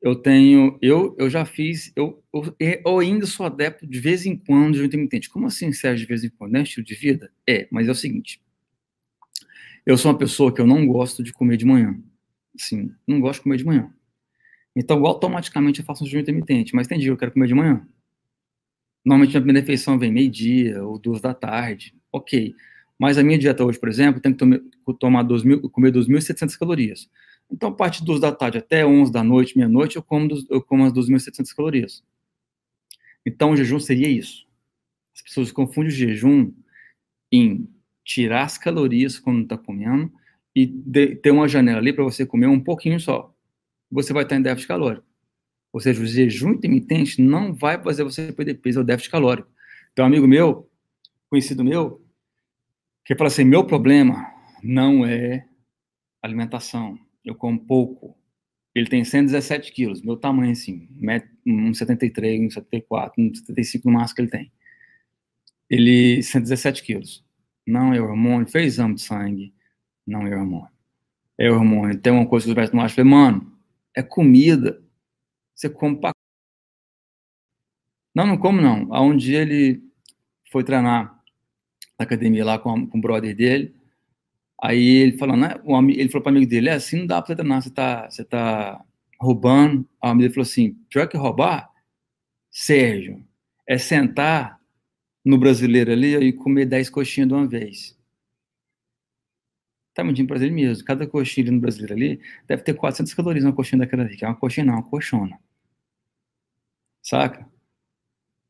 Eu 0.00 0.14
tenho, 0.14 0.78
eu, 0.80 1.16
eu 1.18 1.28
já 1.28 1.44
fiz, 1.44 1.92
eu, 1.96 2.22
eu, 2.32 2.54
eu 2.86 2.98
ainda 3.00 3.26
sou 3.26 3.44
adepto 3.46 3.86
de 3.86 3.98
vez 3.98 4.24
em 4.26 4.36
quando 4.36 4.74
de 4.74 4.84
intermitente. 4.84 5.28
Como 5.28 5.46
assim, 5.46 5.72
Sérgio, 5.72 6.06
de 6.06 6.08
vez 6.08 6.22
em 6.22 6.30
quando? 6.30 6.52
Não 6.52 6.60
é 6.60 6.62
estilo 6.62 6.86
de 6.86 6.94
vida? 6.94 7.32
É, 7.48 7.66
mas 7.72 7.88
é 7.88 7.90
o 7.90 7.94
seguinte. 7.94 8.40
Eu 9.84 9.96
sou 9.98 10.12
uma 10.12 10.18
pessoa 10.18 10.54
que 10.54 10.60
eu 10.60 10.66
não 10.66 10.86
gosto 10.86 11.22
de 11.22 11.32
comer 11.32 11.56
de 11.56 11.64
manhã. 11.64 11.98
Assim, 12.58 12.92
não 13.06 13.20
gosto 13.20 13.40
de 13.40 13.44
comer 13.44 13.56
de 13.56 13.64
manhã. 13.64 13.92
Então, 14.76 15.04
automaticamente 15.04 15.80
eu 15.80 15.86
faço 15.86 16.04
um 16.04 16.06
jejum 16.06 16.20
intermitente. 16.20 16.74
Mas 16.76 16.86
tem 16.86 16.98
dia 16.98 17.08
que 17.08 17.12
eu 17.12 17.16
quero 17.16 17.32
comer 17.32 17.48
de 17.48 17.54
manhã. 17.54 17.84
Normalmente 19.04 19.36
a 19.36 19.40
minha 19.40 19.54
refeição 19.54 19.98
vem 19.98 20.12
meio-dia 20.12 20.82
ou 20.84 20.98
duas 20.98 21.20
da 21.20 21.34
tarde. 21.34 21.94
Ok. 22.12 22.54
Mas 22.98 23.16
a 23.16 23.22
minha 23.22 23.38
dieta 23.38 23.64
hoje, 23.64 23.78
por 23.78 23.88
exemplo, 23.88 24.20
tem 24.20 24.34
que 24.34 24.94
tomar 24.98 25.22
2 25.22 25.44
mil, 25.44 25.70
comer 25.70 25.92
2.700 25.92 26.58
calorias. 26.58 27.08
Então, 27.50 27.70
a 27.70 27.72
partir 27.72 28.00
de 28.00 28.06
2 28.06 28.20
da 28.20 28.32
tarde 28.32 28.58
até 28.58 28.84
11 28.84 29.12
da 29.12 29.22
noite, 29.22 29.56
meia-noite, 29.56 29.96
eu 29.96 30.02
como, 30.02 30.28
eu 30.50 30.60
como 30.60 30.84
as 30.84 30.92
2.700 30.92 31.54
calorias. 31.54 32.04
Então, 33.24 33.52
o 33.52 33.56
jejum 33.56 33.78
seria 33.78 34.08
isso. 34.08 34.46
As 35.14 35.22
pessoas 35.22 35.52
confundem 35.52 35.88
o 35.88 35.94
jejum 35.94 36.52
em 37.32 37.68
tirar 38.04 38.44
as 38.44 38.58
calorias 38.58 39.18
quando 39.18 39.42
está 39.42 39.56
comendo 39.56 40.12
e 40.54 40.66
de, 40.66 41.16
ter 41.16 41.30
uma 41.30 41.48
janela 41.48 41.78
ali 41.78 41.92
para 41.92 42.04
você 42.04 42.26
comer 42.26 42.46
um 42.46 42.60
pouquinho 42.60 42.98
só. 42.98 43.34
Você 43.90 44.12
vai 44.12 44.24
estar 44.24 44.36
em 44.36 44.42
déficit 44.42 44.68
calórico. 44.68 45.07
Ou 45.72 45.80
seja, 45.80 46.02
o 46.02 46.06
jejum 46.06 46.52
intermitente 46.52 47.20
não 47.20 47.52
vai 47.52 47.80
fazer 47.82 48.04
você 48.04 48.32
perder 48.32 48.54
peso, 48.54 48.80
é 48.80 48.82
o 48.82 48.84
déficit 48.84 49.10
calórico. 49.10 49.48
Então, 49.92 50.04
amigo 50.04 50.26
meu, 50.26 50.70
conhecido 51.28 51.64
meu, 51.64 52.02
que 53.04 53.14
fala 53.14 53.28
assim: 53.28 53.44
meu 53.44 53.64
problema 53.64 54.26
não 54.62 55.04
é 55.04 55.46
alimentação, 56.22 56.98
eu 57.24 57.34
como 57.34 57.58
pouco. 57.58 58.16
Ele 58.74 58.86
tem 58.86 59.04
117 59.04 59.72
quilos, 59.72 60.02
meu 60.02 60.16
tamanho 60.16 60.52
assim, 60.52 60.88
1,73, 61.00 62.48
1,74, 62.48 63.12
1,75 63.18 63.80
no 63.84 63.92
máximo 63.92 64.16
que 64.16 64.22
ele 64.22 64.30
tem. 64.30 64.52
Ele, 65.68 66.22
117 66.22 66.82
quilos. 66.82 67.24
Não 67.66 67.92
é 67.92 68.00
hormônio, 68.00 68.48
fez 68.48 68.74
exame 68.74 68.94
de 68.94 69.02
sangue, 69.02 69.52
não 70.06 70.26
é 70.26 70.34
hormônio. 70.36 70.70
É 71.36 71.50
hormônio. 71.50 71.98
Tem 71.98 72.12
uma 72.12 72.26
coisa 72.26 72.46
que 72.46 72.50
os 72.50 72.56
médicos 72.56 72.76
não 72.76 72.84
acham, 72.84 73.04
mano, 73.04 73.52
é 73.94 74.02
comida. 74.02 74.82
Você 75.58 75.68
come 75.68 76.00
pra... 76.00 76.12
Não, 78.14 78.26
não 78.26 78.38
como 78.38 78.60
não. 78.60 79.16
Dia 79.16 79.42
ele 79.42 79.82
foi 80.52 80.62
treinar 80.62 81.20
na 81.98 82.04
academia 82.04 82.44
lá 82.44 82.58
com, 82.60 82.86
com 82.86 82.98
o 82.98 83.00
brother 83.00 83.34
dele, 83.34 83.74
Aí 84.60 84.88
ele 84.88 85.18
falou, 85.18 85.36
né? 85.36 85.54
Ele 85.96 86.08
falou 86.08 86.22
para 86.22 86.32
amigo 86.32 86.50
dele, 86.50 86.68
é 86.68 86.72
assim 86.72 86.98
não 86.98 87.06
dá 87.06 87.22
para 87.22 87.36
treinar, 87.36 87.62
você 87.62 87.70
tá, 87.70 88.10
você 88.10 88.24
tá 88.24 88.84
roubando. 89.20 89.88
A 90.00 90.10
amigo 90.10 90.22
dele 90.22 90.34
falou 90.34 90.46
assim, 90.48 90.74
pior 90.90 91.08
que 91.08 91.16
roubar, 91.16 91.70
Sérgio, 92.50 93.24
é 93.66 93.78
sentar 93.78 94.60
no 95.24 95.38
brasileiro 95.38 95.92
ali 95.92 96.16
e 96.16 96.32
comer 96.32 96.66
10 96.66 96.90
coxinhas 96.90 97.28
de 97.28 97.34
uma 97.34 97.46
vez. 97.46 97.96
Tá 99.94 100.02
mentindo 100.04 100.28
para 100.28 100.38
ele 100.38 100.50
mesmo. 100.50 100.84
Cada 100.84 101.06
coxinha 101.06 101.50
no 101.52 101.60
brasileiro 101.60 101.94
ali 101.94 102.20
deve 102.46 102.62
ter 102.62 102.74
400 102.74 103.14
calorias 103.14 103.44
uma 103.44 103.52
coxinha 103.52 103.80
daquela 103.80 104.02
ali, 104.04 104.16
que 104.16 104.24
é 104.24 104.28
uma 104.28 104.36
coxinha 104.36 104.66
não, 104.66 104.74
uma 104.74 104.82
coxona. 104.82 105.38
Saca? 107.02 107.48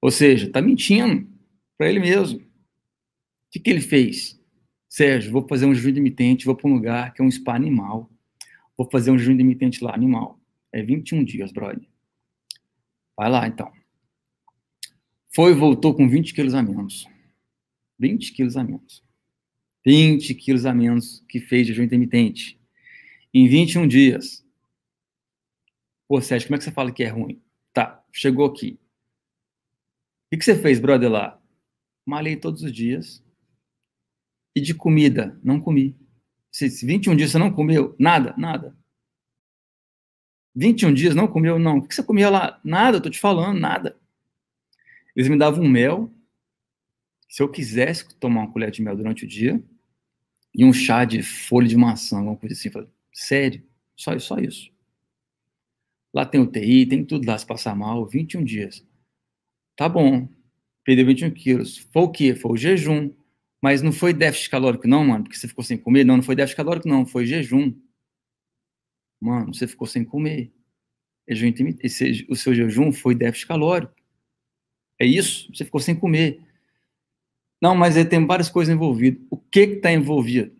Ou 0.01 0.11
seja, 0.11 0.51
tá 0.51 0.63
mentindo 0.63 1.29
para 1.77 1.89
ele 1.89 2.01
mesmo. 2.01 2.39
O 2.41 3.51
que, 3.51 3.61
que 3.61 3.71
ele 3.71 3.81
fez? 3.81 4.39
Sérgio, 4.89 5.33
vou 5.33 5.47
fazer 5.47 5.67
um 5.67 5.75
jejum 5.75 5.91
intermitente, 5.91 6.45
vou 6.45 6.57
para 6.57 6.69
um 6.69 6.75
lugar 6.75 7.13
que 7.13 7.21
é 7.21 7.25
um 7.25 7.31
spa 7.31 7.55
animal. 7.55 8.11
Vou 8.77 8.89
fazer 8.91 9.11
um 9.11 9.19
jejum 9.19 9.33
intermitente 9.33 9.83
lá, 9.83 9.95
animal. 9.95 10.41
É 10.73 10.83
21 10.83 11.25
dias, 11.25 11.53
brother. 11.53 11.87
Vai 13.17 13.31
lá, 13.31 13.47
então. 13.47 13.73
Foi 15.35 15.51
e 15.53 15.55
voltou 15.55 15.95
com 15.95 16.09
20 16.09 16.33
quilos 16.33 16.55
a 16.55 16.63
menos. 16.63 17.07
20 17.99 18.33
quilos 18.33 18.57
a 18.57 18.65
menos. 18.65 19.03
20 19.85 20.35
quilos 20.35 20.67
a 20.67 20.75
menos 20.75 21.25
que 21.29 21.41
fez 21.41 21.67
jejum 21.67 21.83
intermitente. 21.83 22.59
Em 23.33 23.49
21 23.49 23.87
dias. 23.87 24.45
Pô, 26.07 26.21
Sérgio, 26.21 26.49
como 26.49 26.57
é 26.57 26.59
que 26.59 26.65
você 26.65 26.71
fala 26.71 26.93
que 26.93 27.05
é 27.05 27.09
ruim? 27.09 27.43
Chegou 28.19 28.47
aqui. 28.47 28.81
O 30.27 30.31
que, 30.31 30.39
que 30.39 30.45
você 30.45 30.61
fez, 30.61 30.81
brother, 30.81 31.09
lá? 31.09 31.41
Malhei 32.05 32.35
todos 32.35 32.65
os 32.65 32.73
dias, 32.73 33.25
e 34.57 34.61
de 34.61 34.75
comida, 34.75 35.39
não 35.41 35.61
comi. 35.61 35.97
Se 36.51 36.69
21 36.85 37.15
dias 37.15 37.31
você 37.31 37.39
não 37.39 37.53
comeu, 37.53 37.95
nada, 37.97 38.35
nada. 38.37 38.77
21 40.53 40.95
dias 40.95 41.15
não 41.15 41.29
comeu, 41.29 41.61
não. 41.61 41.79
O 41.79 41.87
que 41.87 41.95
você 41.95 42.03
comia 42.03 42.29
lá? 42.29 42.61
Nada, 42.65 42.97
eu 42.97 43.01
tô 43.01 43.09
te 43.09 43.21
falando, 43.21 43.61
nada. 43.61 43.97
Eles 45.15 45.29
me 45.29 45.39
davam 45.39 45.63
um 45.63 45.69
mel, 45.69 46.13
se 47.29 47.41
eu 47.41 47.49
quisesse 47.49 48.13
tomar 48.17 48.41
uma 48.41 48.53
colher 48.53 48.73
de 48.73 48.83
mel 48.83 48.97
durante 48.97 49.25
o 49.27 49.29
dia, 49.29 49.63
e 50.53 50.65
um 50.65 50.73
chá 50.73 51.05
de 51.05 51.23
folha 51.23 51.69
de 51.69 51.77
maçã, 51.77 52.17
alguma 52.17 52.37
coisa 52.37 52.57
assim. 52.57 52.69
Falei, 52.69 52.89
sério? 53.13 53.65
Só, 53.95 54.19
só 54.19 54.39
isso. 54.39 54.77
Lá 56.19 56.27
tem 56.27 56.41
UTI, 56.41 56.85
tem 56.85 57.05
tudo 57.05 57.29
lá, 57.29 57.39
se 57.39 57.47
passar 57.47 57.77
mal, 57.77 58.05
21 58.05 58.43
dias. 58.43 58.85
Tá 59.77 59.89
bom, 59.89 60.29
perdeu 60.83 61.07
21 61.07 61.31
quilos. 61.31 61.79
Foi 61.93 62.03
o 62.03 62.11
quê? 62.11 62.35
Foi 62.35 62.51
o 62.51 62.57
jejum. 62.57 63.15
Mas 63.63 63.83
não 63.83 63.93
foi 63.93 64.13
déficit 64.13 64.51
calórico, 64.51 64.89
não, 64.89 65.05
mano, 65.05 65.23
porque 65.23 65.37
você 65.39 65.47
ficou 65.47 65.63
sem 65.63 65.79
comer. 65.79 66.03
Não, 66.03 66.17
não 66.17 66.23
foi 66.25 66.35
déficit 66.35 66.57
calórico, 66.57 66.89
não, 66.89 67.07
foi 67.07 67.25
jejum. 67.25 67.73
Mano, 69.21 69.55
você 69.55 69.69
ficou 69.69 69.87
sem 69.87 70.05
comer. 70.05 70.53
Esse, 71.25 72.27
o 72.29 72.35
seu 72.35 72.53
jejum 72.53 72.91
foi 72.91 73.15
déficit 73.15 73.47
calórico. 73.47 73.95
É 75.01 75.07
isso, 75.07 75.49
você 75.55 75.65
ficou 75.65 75.81
sem 75.81 75.95
comer. 75.95 76.43
Não, 77.63 77.77
mas 77.77 77.97
aí 77.97 78.05
tem 78.05 78.27
várias 78.27 78.51
coisas 78.51 78.75
envolvidas. 78.75 79.25
O 79.31 79.37
que 79.37 79.69
que 79.69 79.77
tá 79.77 79.93
envolvido? 79.93 80.53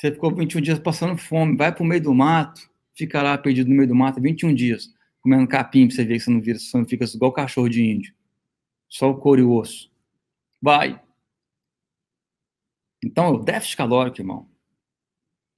Você 0.00 0.10
ficou 0.10 0.34
21 0.34 0.62
dias 0.62 0.78
passando 0.78 1.18
fome, 1.18 1.58
vai 1.58 1.74
pro 1.74 1.84
meio 1.84 2.02
do 2.02 2.14
mato, 2.14 2.69
fica 3.00 3.22
lá 3.22 3.36
perdido 3.36 3.68
no 3.68 3.76
meio 3.76 3.88
do 3.88 3.94
mato 3.94 4.20
21 4.20 4.54
dias, 4.54 4.94
comendo 5.20 5.46
capim 5.48 5.86
pra 5.86 5.96
você 5.96 6.04
ver 6.04 6.14
que 6.14 6.20
você 6.20 6.30
não 6.30 6.40
vira, 6.40 6.58
você 6.58 6.78
não 6.78 6.86
fica 6.86 7.04
igual 7.04 7.32
cachorro 7.32 7.68
de 7.68 7.82
índio. 7.82 8.14
Só 8.88 9.10
o 9.10 9.18
couro 9.18 9.40
e 9.40 9.44
o 9.44 9.52
osso. 9.52 9.90
Vai, 10.62 11.00
então, 13.02 13.26
é 13.26 13.30
o 13.30 13.38
déficit 13.38 13.76
calórico, 13.76 14.20
irmão. 14.20 14.48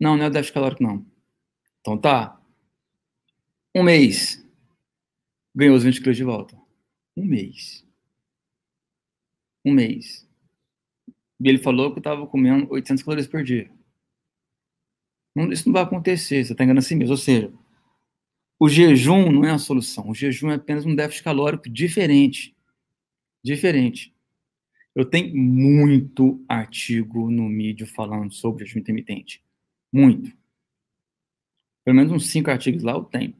Não, 0.00 0.16
não 0.16 0.24
é 0.24 0.28
o 0.28 0.30
déficit 0.30 0.54
calórico, 0.54 0.82
não. 0.82 1.04
Então 1.80 1.98
tá. 1.98 2.40
Um 3.74 3.82
mês. 3.82 4.44
Ganhou 5.54 5.76
os 5.76 5.82
20 5.82 6.00
quilos 6.00 6.16
de 6.16 6.24
volta. 6.24 6.56
Um 7.16 7.24
mês. 7.24 7.84
Um 9.64 9.72
mês. 9.72 10.28
E 11.40 11.48
ele 11.48 11.58
falou 11.58 11.90
que 11.90 11.98
eu 11.98 12.00
estava 12.00 12.26
comendo 12.26 12.72
800 12.72 13.02
calorias 13.02 13.26
por 13.26 13.42
dia. 13.42 13.70
Não, 15.34 15.50
isso 15.50 15.66
não 15.66 15.72
vai 15.72 15.82
acontecer, 15.82 16.44
você 16.44 16.52
está 16.52 16.64
enganando 16.64 16.84
assim 16.84 16.94
mesmo. 16.94 17.12
Ou 17.12 17.18
seja, 17.18 17.52
o 18.58 18.68
jejum 18.68 19.30
não 19.32 19.44
é 19.44 19.50
a 19.50 19.58
solução. 19.58 20.08
O 20.10 20.14
jejum 20.14 20.50
é 20.50 20.54
apenas 20.54 20.86
um 20.86 20.94
déficit 20.94 21.24
calórico 21.24 21.68
diferente. 21.68 22.56
Diferente. 23.42 24.14
Eu 24.94 25.04
tenho 25.04 25.34
muito 25.36 26.44
artigo 26.48 27.30
no 27.30 27.48
mídia 27.48 27.86
falando 27.86 28.32
sobre 28.32 28.64
jejum 28.64 28.80
intermitente. 28.80 29.42
Muito. 29.92 30.32
Pelo 31.84 31.96
menos 31.96 32.12
uns 32.12 32.30
cinco 32.30 32.50
artigos 32.50 32.82
lá 32.82 32.92
eu 32.92 33.04
tenho. 33.04 33.34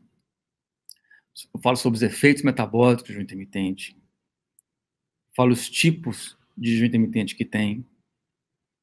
Eu 1.55 1.61
falo 1.61 1.77
sobre 1.77 1.99
os 1.99 2.03
efeitos 2.03 2.43
metabólicos 2.43 3.05
do 3.05 3.09
jejum 3.09 3.23
intermitente. 3.23 3.97
Falo 5.37 5.53
os 5.53 5.69
tipos 5.71 6.37
de 6.57 6.73
jejum 6.73 6.87
intermitente 6.87 7.37
que 7.37 7.45
tem. 7.45 7.87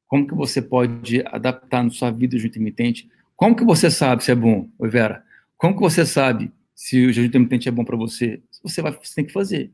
Como 0.09 0.27
que 0.27 0.33
você 0.33 0.59
pode 0.59 1.21
adaptar 1.27 1.83
na 1.83 1.91
sua 1.91 2.09
vida 2.09 2.35
o 2.35 2.39
jejum 2.39 2.49
intermitente. 2.49 3.07
Como 3.35 3.55
que 3.55 3.63
você 3.63 3.91
sabe 3.91 4.23
se 4.23 4.31
é 4.31 4.35
bom, 4.35 4.67
Vera? 4.79 5.23
Como 5.55 5.75
que 5.75 5.81
você 5.81 6.03
sabe 6.03 6.51
se 6.73 7.05
o 7.05 7.13
jejum 7.13 7.27
intermitente 7.27 7.69
é 7.69 7.71
bom 7.71 7.85
para 7.85 7.95
você? 7.95 8.41
Você, 8.63 8.81
vai, 8.81 8.91
você 8.91 9.13
tem 9.13 9.23
que 9.23 9.31
fazer. 9.31 9.71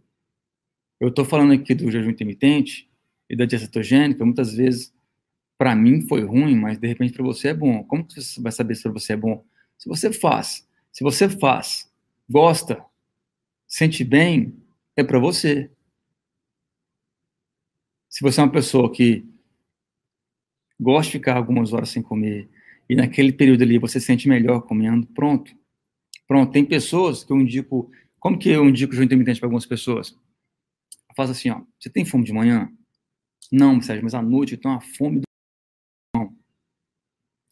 Eu 1.00 1.08
estou 1.08 1.24
falando 1.24 1.54
aqui 1.54 1.74
do 1.74 1.90
jejum 1.90 2.10
intermitente 2.10 2.92
e 3.30 3.36
da 3.36 3.46
dieta 3.46 3.64
cetogênica, 3.64 4.26
muitas 4.26 4.54
vezes, 4.54 4.94
para 5.58 5.74
mim 5.74 6.06
foi 6.06 6.26
ruim, 6.26 6.54
mas 6.54 6.78
de 6.78 6.86
repente 6.86 7.14
para 7.14 7.24
você 7.24 7.48
é 7.48 7.54
bom. 7.54 7.82
Como 7.86 8.06
que 8.06 8.22
você 8.22 8.42
vai 8.42 8.52
saber 8.52 8.76
se 8.76 8.84
para 8.84 8.92
você 8.92 9.14
é 9.14 9.18
bom? 9.18 9.42
Se 9.78 9.88
você 9.88 10.12
faz, 10.12 10.68
se 10.92 11.02
você 11.02 11.30
faz, 11.30 11.90
gosta, 12.30 12.84
sente 13.66 14.04
bem, 14.04 14.54
é 14.98 15.04
para 15.04 15.18
você. 15.18 15.72
Se 18.10 18.22
você 18.22 18.42
é 18.42 18.44
uma 18.44 18.52
pessoa 18.52 18.92
que 18.92 19.26
gosta 20.80 21.12
de 21.12 21.18
ficar 21.18 21.38
algumas 21.38 21.74
horas 21.74 21.90
sem 21.90 22.02
comer 22.02 22.50
e 22.90 22.96
naquele 22.96 23.32
período 23.32 23.64
ali 23.64 23.80
você 23.80 24.00
se 24.00 24.06
sente 24.06 24.28
melhor 24.28 24.62
comendo, 24.62 25.08
pronto. 25.08 25.56
Pronto, 26.28 26.52
tem 26.52 26.66
pessoas 26.66 27.24
que 27.24 27.32
eu 27.32 27.40
indico, 27.40 27.90
como 28.20 28.38
que 28.38 28.50
eu 28.50 28.68
indico 28.68 28.92
o 28.92 28.96
jejum 28.96 29.06
intermitente 29.06 29.40
para 29.40 29.48
algumas 29.48 29.66
pessoas? 29.66 30.18
Faz 31.16 31.30
assim, 31.30 31.50
ó, 31.50 31.62
você 31.80 31.90
tem 31.90 32.04
fome 32.06 32.24
de 32.24 32.34
manhã? 32.34 32.70
Não, 33.52 33.82
Sérgio, 33.82 34.04
mas 34.04 34.14
à 34.14 34.22
noite 34.22 34.54
eu 34.54 34.60
tenho 34.60 34.74
uma 34.74 34.82
fome 34.82 35.20
do 35.20 35.24
não. 36.16 36.36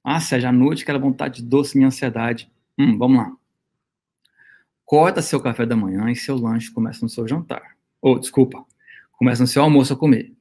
Ah, 0.03 0.19
Sérgio, 0.19 0.49
à 0.49 0.51
noite 0.51 0.83
aquela 0.83 0.99
vontade 0.99 1.41
de 1.41 1.47
doce, 1.47 1.77
minha 1.77 1.87
ansiedade. 1.87 2.51
Hum, 2.77 2.97
vamos 2.97 3.17
lá. 3.17 3.37
corta 4.85 5.21
seu 5.21 5.41
café 5.41 5.65
da 5.65 5.75
manhã 5.75 6.11
e 6.11 6.15
seu 6.15 6.35
lanche 6.37 6.71
começa 6.71 7.01
no 7.01 7.09
seu 7.09 7.27
jantar. 7.27 7.77
Ou, 8.01 8.19
desculpa, 8.19 8.65
começa 9.13 9.41
no 9.41 9.47
seu 9.47 9.63
almoço 9.63 9.93
a 9.93 9.95
comer. 9.95 10.33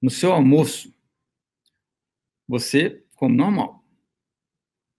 No 0.00 0.10
seu 0.10 0.32
almoço, 0.32 0.92
você 2.48 3.02
come 3.14 3.36
normal. 3.36 3.84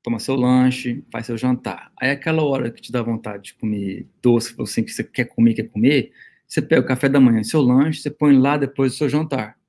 Toma 0.04 0.20
seu 0.20 0.36
lanche, 0.36 1.04
faz 1.12 1.26
seu 1.26 1.38
jantar. 1.38 1.92
Aí 2.00 2.10
aquela 2.12 2.44
hora 2.44 2.72
que 2.72 2.82
te 2.82 2.92
dá 2.92 3.02
vontade 3.02 3.44
de 3.44 3.54
comer 3.56 4.08
doce, 4.22 4.56
assim, 4.62 4.84
que 4.84 4.92
você 4.92 5.04
quer 5.04 5.26
comer, 5.26 5.54
quer 5.54 5.70
comer, 5.70 6.14
você 6.48 6.62
pega 6.62 6.82
o 6.82 6.88
café 6.88 7.10
da 7.10 7.20
manhã, 7.20 7.44
seu 7.44 7.62
lanche, 7.62 8.02
você 8.02 8.10
põe 8.10 8.38
lá 8.38 8.58
depois 8.58 8.94
do 8.94 8.98
seu 8.98 9.10
jantar. 9.10 9.60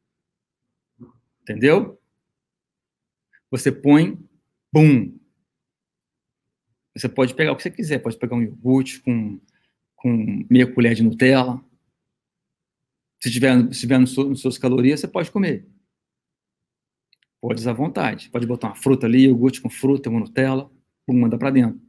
Entendeu? 1.42 2.00
Você 3.50 3.72
põe, 3.72 4.18
bum. 4.72 5.18
Você 6.94 7.08
pode 7.08 7.34
pegar 7.34 7.52
o 7.52 7.56
que 7.56 7.62
você 7.62 7.70
quiser, 7.70 7.98
pode 7.98 8.18
pegar 8.18 8.36
um 8.36 8.42
iogurte 8.42 9.00
com, 9.00 9.40
com 9.96 10.46
meia 10.50 10.72
colher 10.72 10.94
de 10.94 11.02
Nutella. 11.02 11.62
Se 13.20 13.30
tiver, 13.30 13.72
se 13.72 13.80
tiver 13.80 13.98
nos 13.98 14.12
suas 14.12 14.58
calorias, 14.58 15.00
você 15.00 15.08
pode 15.08 15.30
comer. 15.30 15.66
Pode 17.40 17.60
usar 17.60 17.70
à 17.70 17.74
vontade. 17.74 18.30
Pode 18.30 18.46
botar 18.46 18.68
uma 18.68 18.76
fruta 18.76 19.06
ali, 19.06 19.24
iogurte 19.24 19.60
com 19.60 19.70
fruta, 19.70 20.10
uma 20.10 20.20
Nutella, 20.20 20.70
manda 21.08 21.38
para 21.38 21.50
dentro. 21.50 21.80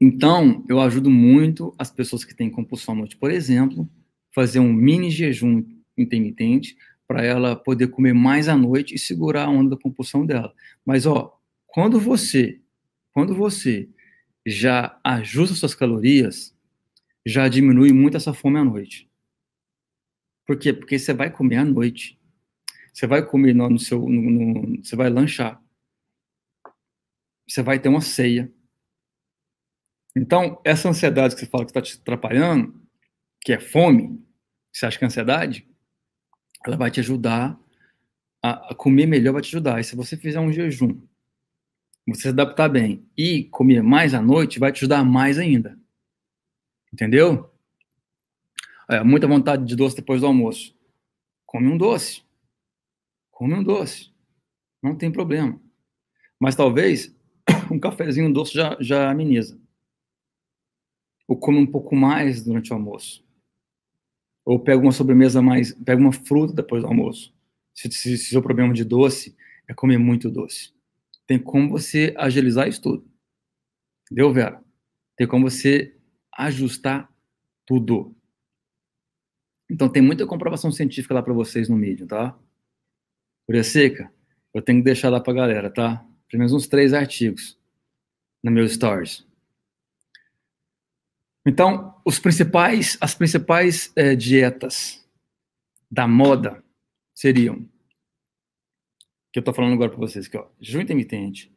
Então, 0.00 0.64
eu 0.68 0.80
ajudo 0.80 1.10
muito 1.10 1.74
as 1.78 1.90
pessoas 1.90 2.24
que 2.24 2.34
têm 2.34 2.50
compulsão 2.50 2.94
à 2.94 2.98
noite, 2.98 3.16
por 3.16 3.30
exemplo, 3.30 3.88
fazer 4.34 4.58
um 4.58 4.72
mini 4.72 5.10
jejum 5.10 5.64
intermitente 5.96 6.76
para 7.06 7.24
ela 7.24 7.54
poder 7.56 7.88
comer 7.88 8.12
mais 8.12 8.48
à 8.48 8.56
noite 8.56 8.94
e 8.94 8.98
segurar 8.98 9.44
a 9.44 9.50
onda 9.50 9.76
da 9.76 9.82
compulsão 9.82 10.26
dela. 10.26 10.52
Mas 10.84 11.06
ó, 11.06 11.38
quando 11.66 12.00
você, 12.00 12.60
quando 13.12 13.34
você 13.34 13.88
já 14.44 14.98
ajusta 15.02 15.54
suas 15.54 15.74
calorias, 15.74 16.54
já 17.24 17.48
diminui 17.48 17.92
muito 17.92 18.16
essa 18.16 18.34
fome 18.34 18.58
à 18.58 18.64
noite. 18.64 19.08
Por 20.46 20.58
quê? 20.58 20.72
Porque 20.72 20.98
você 20.98 21.14
vai 21.14 21.30
comer 21.30 21.56
à 21.56 21.64
noite. 21.64 22.18
Você 22.94 23.08
vai 23.08 23.26
comer 23.26 23.52
no, 23.52 23.68
no 23.68 23.78
seu, 23.78 24.08
no, 24.08 24.30
no, 24.30 24.84
você 24.84 24.94
vai 24.94 25.10
lanchar. 25.10 25.60
Você 27.46 27.60
vai 27.60 27.80
ter 27.80 27.88
uma 27.88 28.00
ceia. 28.00 28.50
Então, 30.16 30.60
essa 30.64 30.88
ansiedade 30.88 31.34
que 31.34 31.40
você 31.40 31.46
fala 31.46 31.64
que 31.64 31.72
está 31.72 31.82
te 31.82 31.98
atrapalhando, 32.00 32.80
que 33.40 33.52
é 33.52 33.58
fome, 33.58 34.24
você 34.72 34.86
acha 34.86 34.96
que 34.96 35.04
é 35.04 35.08
ansiedade, 35.08 35.68
ela 36.64 36.76
vai 36.76 36.88
te 36.88 37.00
ajudar 37.00 37.58
a, 38.40 38.70
a 38.70 38.74
comer 38.76 39.06
melhor, 39.06 39.32
vai 39.32 39.42
te 39.42 39.48
ajudar. 39.48 39.80
E 39.80 39.84
se 39.84 39.96
você 39.96 40.16
fizer 40.16 40.38
um 40.38 40.52
jejum, 40.52 41.02
você 42.06 42.22
se 42.22 42.28
adaptar 42.28 42.68
bem 42.68 43.04
e 43.16 43.44
comer 43.44 43.82
mais 43.82 44.14
à 44.14 44.22
noite, 44.22 44.60
vai 44.60 44.70
te 44.70 44.78
ajudar 44.78 45.02
mais 45.02 45.36
ainda. 45.36 45.76
Entendeu? 46.92 47.52
É, 48.88 49.02
muita 49.02 49.26
vontade 49.26 49.64
de 49.64 49.74
doce 49.74 49.96
depois 49.96 50.20
do 50.20 50.28
almoço. 50.28 50.76
Come 51.44 51.66
um 51.66 51.76
doce. 51.76 52.23
Come 53.34 53.54
um 53.54 53.64
doce. 53.64 54.14
Não 54.80 54.96
tem 54.96 55.10
problema. 55.10 55.60
Mas 56.40 56.54
talvez 56.54 57.14
um 57.70 57.80
cafezinho 57.80 58.32
doce 58.32 58.54
já, 58.54 58.76
já 58.80 59.10
ameniza. 59.10 59.60
Ou 61.26 61.36
come 61.36 61.58
um 61.58 61.66
pouco 61.66 61.96
mais 61.96 62.44
durante 62.44 62.72
o 62.72 62.74
almoço. 62.74 63.24
Ou 64.44 64.60
pega 64.60 64.80
uma 64.80 64.92
sobremesa 64.92 65.42
mais, 65.42 65.72
pega 65.72 66.00
uma 66.00 66.12
fruta 66.12 66.54
depois 66.54 66.82
do 66.82 66.88
almoço. 66.88 67.34
Se, 67.74 67.90
se, 67.90 68.16
se 68.16 68.26
seu 68.26 68.42
problema 68.42 68.72
de 68.72 68.84
doce 68.84 69.36
é 69.66 69.74
comer 69.74 69.98
muito 69.98 70.30
doce. 70.30 70.72
Tem 71.26 71.38
como 71.38 71.70
você 71.70 72.14
agilizar 72.16 72.68
isso 72.68 72.82
tudo. 72.82 73.10
Entendeu, 74.04 74.32
Vera? 74.32 74.62
Tem 75.16 75.26
como 75.26 75.50
você 75.50 75.96
ajustar 76.32 77.12
tudo. 77.66 78.14
Então 79.68 79.88
tem 79.88 80.02
muita 80.02 80.26
comprovação 80.26 80.70
científica 80.70 81.14
lá 81.14 81.22
para 81.22 81.32
vocês 81.32 81.68
no 81.68 81.76
Medium, 81.76 82.06
tá? 82.06 82.38
Seca, 83.62 84.10
eu 84.52 84.62
tenho 84.62 84.78
que 84.78 84.84
deixar 84.84 85.10
lá 85.10 85.20
pra 85.20 85.32
galera, 85.32 85.70
tá? 85.70 86.04
Pelo 86.28 86.38
menos 86.38 86.52
uns 86.52 86.66
três 86.66 86.94
artigos 86.94 87.58
no 88.42 88.50
meu 88.50 88.68
stories. 88.68 89.26
Então, 91.46 92.00
os 92.04 92.18
principais, 92.18 92.96
as 93.00 93.14
principais 93.14 93.92
é, 93.94 94.14
dietas 94.14 95.04
da 95.90 96.08
moda 96.08 96.64
seriam, 97.14 97.68
que 99.30 99.38
eu 99.38 99.40
estou 99.40 99.52
falando 99.52 99.74
agora 99.74 99.90
para 99.90 99.98
vocês 99.98 100.26
aqui, 100.26 100.38
ó, 100.38 100.46
jejum 100.60 100.80
intermitente, 100.80 101.54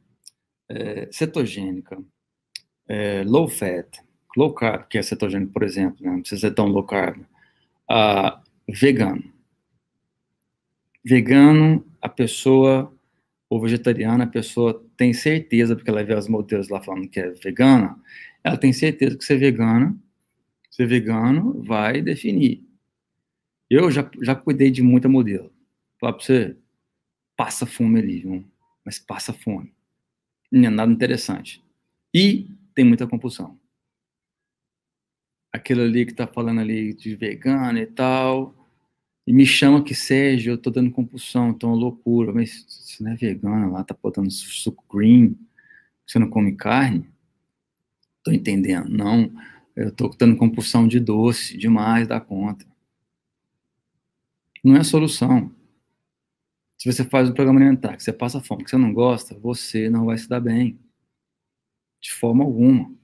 é, 0.69 1.09
cetogênica, 1.11 1.97
é, 2.87 3.23
low 3.23 3.47
fat, 3.47 4.01
low 4.35 4.53
carb, 4.53 4.87
que 4.87 4.97
é 4.97 5.01
cetogênico, 5.01 5.53
por 5.53 5.63
exemplo, 5.63 6.03
né? 6.03 6.11
não 6.11 6.19
precisa 6.19 6.41
ser 6.41 6.53
tão 6.53 6.67
low 6.67 6.83
carb, 6.83 7.21
uh, 7.89 8.39
vegano. 8.69 9.23
Vegano, 11.07 11.85
a 12.01 12.09
pessoa, 12.09 12.93
ou 13.49 13.61
vegetariana, 13.61 14.25
a 14.25 14.27
pessoa 14.27 14.85
tem 14.97 15.13
certeza, 15.13 15.75
porque 15.75 15.89
ela 15.89 16.03
vê 16.03 16.13
as 16.13 16.27
modelos 16.27 16.67
lá 16.67 16.81
falando 16.81 17.07
que 17.07 17.19
é 17.19 17.29
vegana, 17.31 17.97
ela 18.43 18.57
tem 18.57 18.73
certeza 18.73 19.17
que 19.17 19.23
ser 19.23 19.37
vegana, 19.37 19.97
ser 20.69 20.85
vegano 20.85 21.63
vai 21.63 22.01
definir. 22.01 22.61
Eu 23.69 23.89
já, 23.89 24.09
já 24.21 24.35
cuidei 24.35 24.69
de 24.69 24.81
muita 24.81 25.07
modelo. 25.07 25.51
Falar 25.99 26.13
pra 26.13 26.23
você, 26.25 26.57
passa 27.37 27.65
fome 27.65 27.99
ali, 27.99 28.19
viu? 28.19 28.45
mas 28.87 28.99
passa 28.99 29.33
fome. 29.33 29.73
Não 30.49 30.67
é 30.67 30.69
nada 30.69 30.89
interessante. 30.89 31.61
E 32.13 32.49
tem 32.73 32.85
muita 32.85 33.05
compulsão. 33.05 33.59
Aquilo 35.51 35.81
ali 35.81 36.05
que 36.05 36.13
tá 36.13 36.25
falando 36.25 36.61
ali 36.61 36.93
de 36.93 37.13
vegano 37.17 37.79
e 37.79 37.85
tal, 37.85 38.55
e 39.27 39.33
me 39.33 39.45
chama 39.45 39.83
que 39.83 39.93
Sérgio, 39.93 40.53
eu 40.53 40.57
tô 40.57 40.71
dando 40.71 40.89
compulsão, 40.89 41.49
então 41.49 41.73
loucura, 41.73 42.31
mas 42.31 42.65
você 42.69 43.03
não 43.03 43.11
é 43.11 43.15
vegano 43.15 43.73
lá, 43.73 43.83
tá 43.83 43.93
botando 44.01 44.31
suco 44.31 44.85
green, 44.89 45.37
você 46.05 46.17
não 46.17 46.29
come 46.29 46.55
carne? 46.55 47.05
Tô 48.23 48.31
entendendo. 48.31 48.87
Não, 48.89 49.29
eu 49.75 49.91
tô 49.93 50.09
tendo 50.09 50.37
compulsão 50.37 50.87
de 50.87 50.99
doce, 51.01 51.57
demais 51.57 52.07
da 52.07 52.21
conta. 52.21 52.65
Não 54.63 54.77
é 54.77 54.83
solução. 54.83 55.53
Se 56.77 56.89
você 56.89 57.03
faz 57.03 57.29
um 57.29 57.33
programa 57.33 57.59
alimentar 57.59 57.97
que 57.97 58.03
você 58.03 58.13
passa 58.13 58.41
fome, 58.41 58.63
que 58.63 58.69
você 58.69 58.77
não 58.77 58.93
gosta, 58.93 59.37
você 59.37 59.89
não 59.89 60.05
vai 60.05 60.17
se 60.17 60.29
dar 60.29 60.39
bem. 60.39 60.79
De 61.99 62.13
forma 62.13 62.45
alguma. 62.45 62.95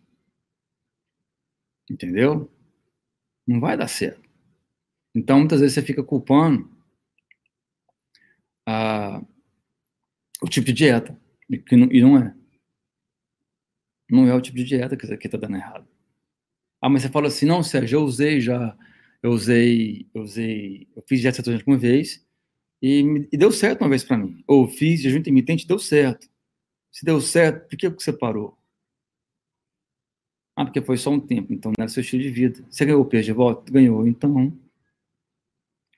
Entendeu? 1.89 2.49
Não 3.45 3.59
vai 3.59 3.75
dar 3.75 3.89
certo. 3.89 4.22
Então, 5.15 5.39
muitas 5.39 5.59
vezes 5.59 5.75
você 5.75 5.81
fica 5.81 6.03
culpando 6.03 6.69
a, 8.65 9.21
o 10.41 10.47
tipo 10.47 10.65
de 10.65 10.73
dieta, 10.73 11.19
que 11.67 11.75
não, 11.75 11.91
e 11.91 12.01
não 12.01 12.17
é. 12.17 12.35
Não 14.09 14.27
é 14.27 14.33
o 14.33 14.41
tipo 14.41 14.57
de 14.57 14.63
dieta 14.63 14.97
que 14.97 15.05
está 15.05 15.37
dando 15.37 15.55
errado. 15.55 15.87
Ah, 16.81 16.89
mas 16.89 17.03
você 17.03 17.09
fala 17.09 17.27
assim, 17.27 17.45
não, 17.45 17.63
Sérgio, 17.63 17.99
eu 17.99 18.03
usei 18.03 18.41
já, 18.41 18.77
eu 19.21 19.31
usei, 19.31 20.07
eu 20.13 20.21
usei, 20.21 20.87
eu 20.95 21.03
fiz 21.07 21.21
dieta 21.21 21.37
cetogênica 21.37 21.69
uma 21.69 21.77
vez 21.77 22.25
e, 22.81 23.27
e 23.31 23.37
deu 23.37 23.51
certo 23.51 23.81
uma 23.81 23.89
vez 23.89 24.03
para 24.03 24.17
mim. 24.17 24.43
Ou 24.45 24.67
fiz 24.67 25.01
jejum 25.01 25.19
intermitente, 25.19 25.67
deu 25.67 25.79
certo. 25.79 26.27
Se 26.91 27.05
deu 27.05 27.21
certo, 27.21 27.69
por 27.69 27.77
que 27.77 27.89
você 27.89 28.11
parou? 28.11 28.57
Ah, 30.55 30.65
porque 30.65 30.81
foi 30.81 30.97
só 30.97 31.09
um 31.09 31.19
tempo, 31.19 31.53
então 31.53 31.71
não 31.71 31.83
era 31.83 31.89
seu 31.89 32.01
estilo 32.01 32.21
de 32.21 32.29
vida. 32.29 32.63
Você 32.69 32.85
ganhou 32.85 33.01
o 33.01 33.05
peso 33.05 33.25
de 33.25 33.31
volta? 33.31 33.71
Ganhou, 33.71 34.05
então 34.05 34.53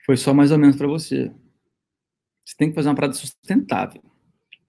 foi 0.05 0.17
só 0.17 0.33
mais 0.33 0.51
ou 0.51 0.57
menos 0.57 0.75
para 0.75 0.87
você. 0.87 1.31
Você 2.45 2.55
tem 2.57 2.69
que 2.69 2.75
fazer 2.75 2.89
uma 2.89 2.95
parada 2.95 3.13
sustentável. 3.13 4.03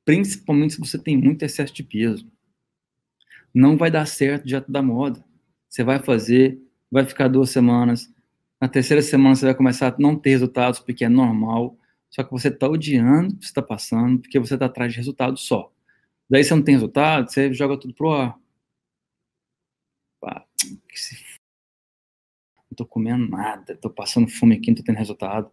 Principalmente 0.05 0.75
se 0.75 0.81
você 0.81 0.99
tem 0.99 1.17
muito 1.17 1.43
excesso 1.43 1.75
de 1.75 1.83
peso 1.83 2.31
não 3.57 3.75
vai 3.75 3.91
dar 3.91 4.05
certo 4.07 4.45
diante 4.45 4.71
da 4.71 4.83
moda. 4.83 5.25
Você 5.67 5.83
vai 5.83 5.99
fazer, 5.99 6.61
vai 6.91 7.07
ficar 7.07 7.27
duas 7.27 7.49
semanas, 7.49 8.13
na 8.61 8.69
terceira 8.69 9.03
semana 9.03 9.35
você 9.35 9.47
vai 9.47 9.55
começar 9.55 9.89
a 9.89 9.97
não 9.99 10.15
ter 10.15 10.31
resultados, 10.31 10.79
porque 10.79 11.07
é 11.07 11.09
normal, 11.09 11.79
só 12.11 12.23
que 12.23 12.31
você 12.31 12.49
está 12.49 12.69
odiando 12.69 13.35
o 13.35 13.39
que 13.39 13.47
está 13.47 13.63
passando, 13.63 14.21
porque 14.21 14.39
você 14.39 14.55
está 14.55 14.67
atrás 14.67 14.93
de 14.93 14.99
resultados 14.99 15.47
só. 15.47 15.73
Daí 16.29 16.45
você 16.45 16.55
não 16.55 16.63
tem 16.63 16.75
resultado, 16.75 17.31
você 17.31 17.53
joga 17.53 17.79
tudo 17.79 17.95
pro 17.95 18.11
ar. 18.13 18.39
Pá, 20.21 20.45
que 20.89 21.01
se... 21.01 21.17
Não 22.77 22.85
tô 22.85 22.87
comendo 22.87 23.27
nada, 23.29 23.75
tô 23.77 23.89
passando 23.89 24.29
fome 24.29 24.57
aqui, 24.57 24.69
não 24.69 24.77
tô 24.77 24.83
tendo 24.83 24.97
resultado. 24.97 25.51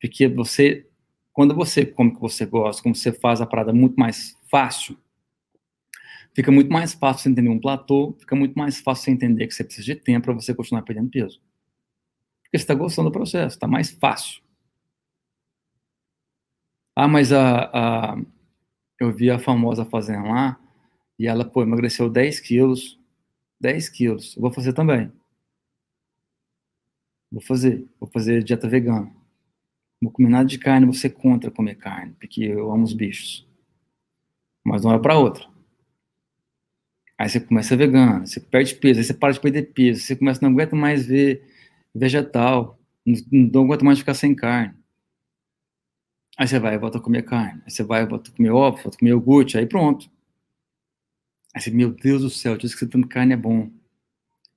Porque 0.00 0.26
você, 0.26 0.88
quando 1.32 1.54
você 1.54 1.84
come 1.84 2.10
o 2.10 2.14
que 2.14 2.20
você 2.20 2.46
gosta, 2.46 2.82
como 2.82 2.94
você 2.94 3.12
faz 3.12 3.42
a 3.42 3.46
parada 3.46 3.72
muito 3.72 3.96
mais 3.96 4.34
fácil, 4.50 4.96
fica 6.34 6.50
muito 6.50 6.72
mais 6.72 6.94
fácil 6.94 7.24
você 7.24 7.28
entender 7.28 7.50
um 7.50 7.60
platô, 7.60 8.16
fica 8.18 8.34
muito 8.34 8.54
mais 8.58 8.80
fácil 8.80 9.04
você 9.04 9.10
entender 9.10 9.46
que 9.46 9.54
você 9.54 9.62
precisa 9.62 9.84
de 9.84 9.96
tempo 9.96 10.24
para 10.24 10.34
você 10.34 10.54
continuar 10.54 10.82
perdendo 10.82 11.10
peso. 11.10 11.42
Porque 12.42 12.56
você 12.56 12.64
está 12.64 12.74
gostando 12.74 13.10
do 13.10 13.12
processo, 13.12 13.56
está 13.56 13.66
mais 13.66 13.90
fácil. 13.90 14.42
Ah, 16.96 17.08
mas 17.08 17.32
a, 17.32 17.70
a, 18.14 18.16
eu 18.98 19.12
vi 19.12 19.30
a 19.30 19.38
famosa 19.38 19.84
fazendo 19.84 20.28
lá, 20.28 20.58
e 21.18 21.26
ela, 21.26 21.44
pô, 21.44 21.62
emagreceu 21.62 22.08
10 22.10 22.40
quilos 22.40 22.98
10 23.62 23.88
quilos. 23.88 24.34
Eu 24.34 24.42
vou 24.42 24.52
fazer 24.52 24.72
também. 24.72 25.10
Vou 27.32 27.40
fazer. 27.40 27.88
Vou 27.98 28.08
fazer 28.10 28.44
dieta 28.44 28.68
vegana. 28.68 29.06
Não 30.00 30.08
vou 30.08 30.12
comer 30.12 30.28
nada 30.28 30.44
de 30.44 30.58
carne, 30.58 30.86
você 30.86 31.08
contra 31.08 31.50
comer 31.50 31.76
carne, 31.76 32.14
porque 32.20 32.44
eu 32.44 32.70
amo 32.70 32.84
os 32.84 32.92
bichos. 32.92 33.48
Mas 34.64 34.84
não 34.84 34.92
é 34.92 34.98
para 34.98 35.18
outra. 35.18 35.50
Aí 37.16 37.28
você 37.28 37.40
começa 37.40 37.76
vegano, 37.76 38.26
você 38.26 38.40
perde 38.40 38.74
peso, 38.74 38.98
aí 38.98 39.04
você 39.04 39.14
para 39.14 39.32
de 39.32 39.40
perder 39.40 39.72
peso, 39.72 40.00
você 40.00 40.16
começa, 40.16 40.40
não 40.42 40.50
aguenta 40.50 40.74
mais 40.74 41.06
ver 41.06 41.40
vegetal, 41.94 42.78
não, 43.30 43.62
aguenta 43.62 43.84
mais 43.84 44.00
ficar 44.00 44.14
sem 44.14 44.34
carne. 44.34 44.74
Aí 46.36 46.48
você 46.48 46.58
vai 46.58 46.74
e 46.74 46.78
volta 46.78 46.98
a 46.98 47.00
comer 47.00 47.22
carne. 47.22 47.62
Aí 47.64 47.70
você 47.70 47.84
vai 47.84 48.02
e 48.02 48.06
volta 48.06 48.30
a 48.30 48.34
comer 48.34 48.50
ovo, 48.50 48.76
volta 48.76 48.96
a 48.96 48.98
comer 48.98 49.10
iogurte, 49.10 49.56
aí 49.56 49.66
pronto. 49.66 50.10
Aí 51.54 51.60
você, 51.60 51.70
meu 51.70 51.92
Deus 51.92 52.22
do 52.22 52.30
céu, 52.30 52.56
disse 52.56 52.74
que 52.74 52.80
você 52.80 52.90
tendo 52.90 53.06
carne 53.06 53.34
é 53.34 53.36
bom. 53.36 53.70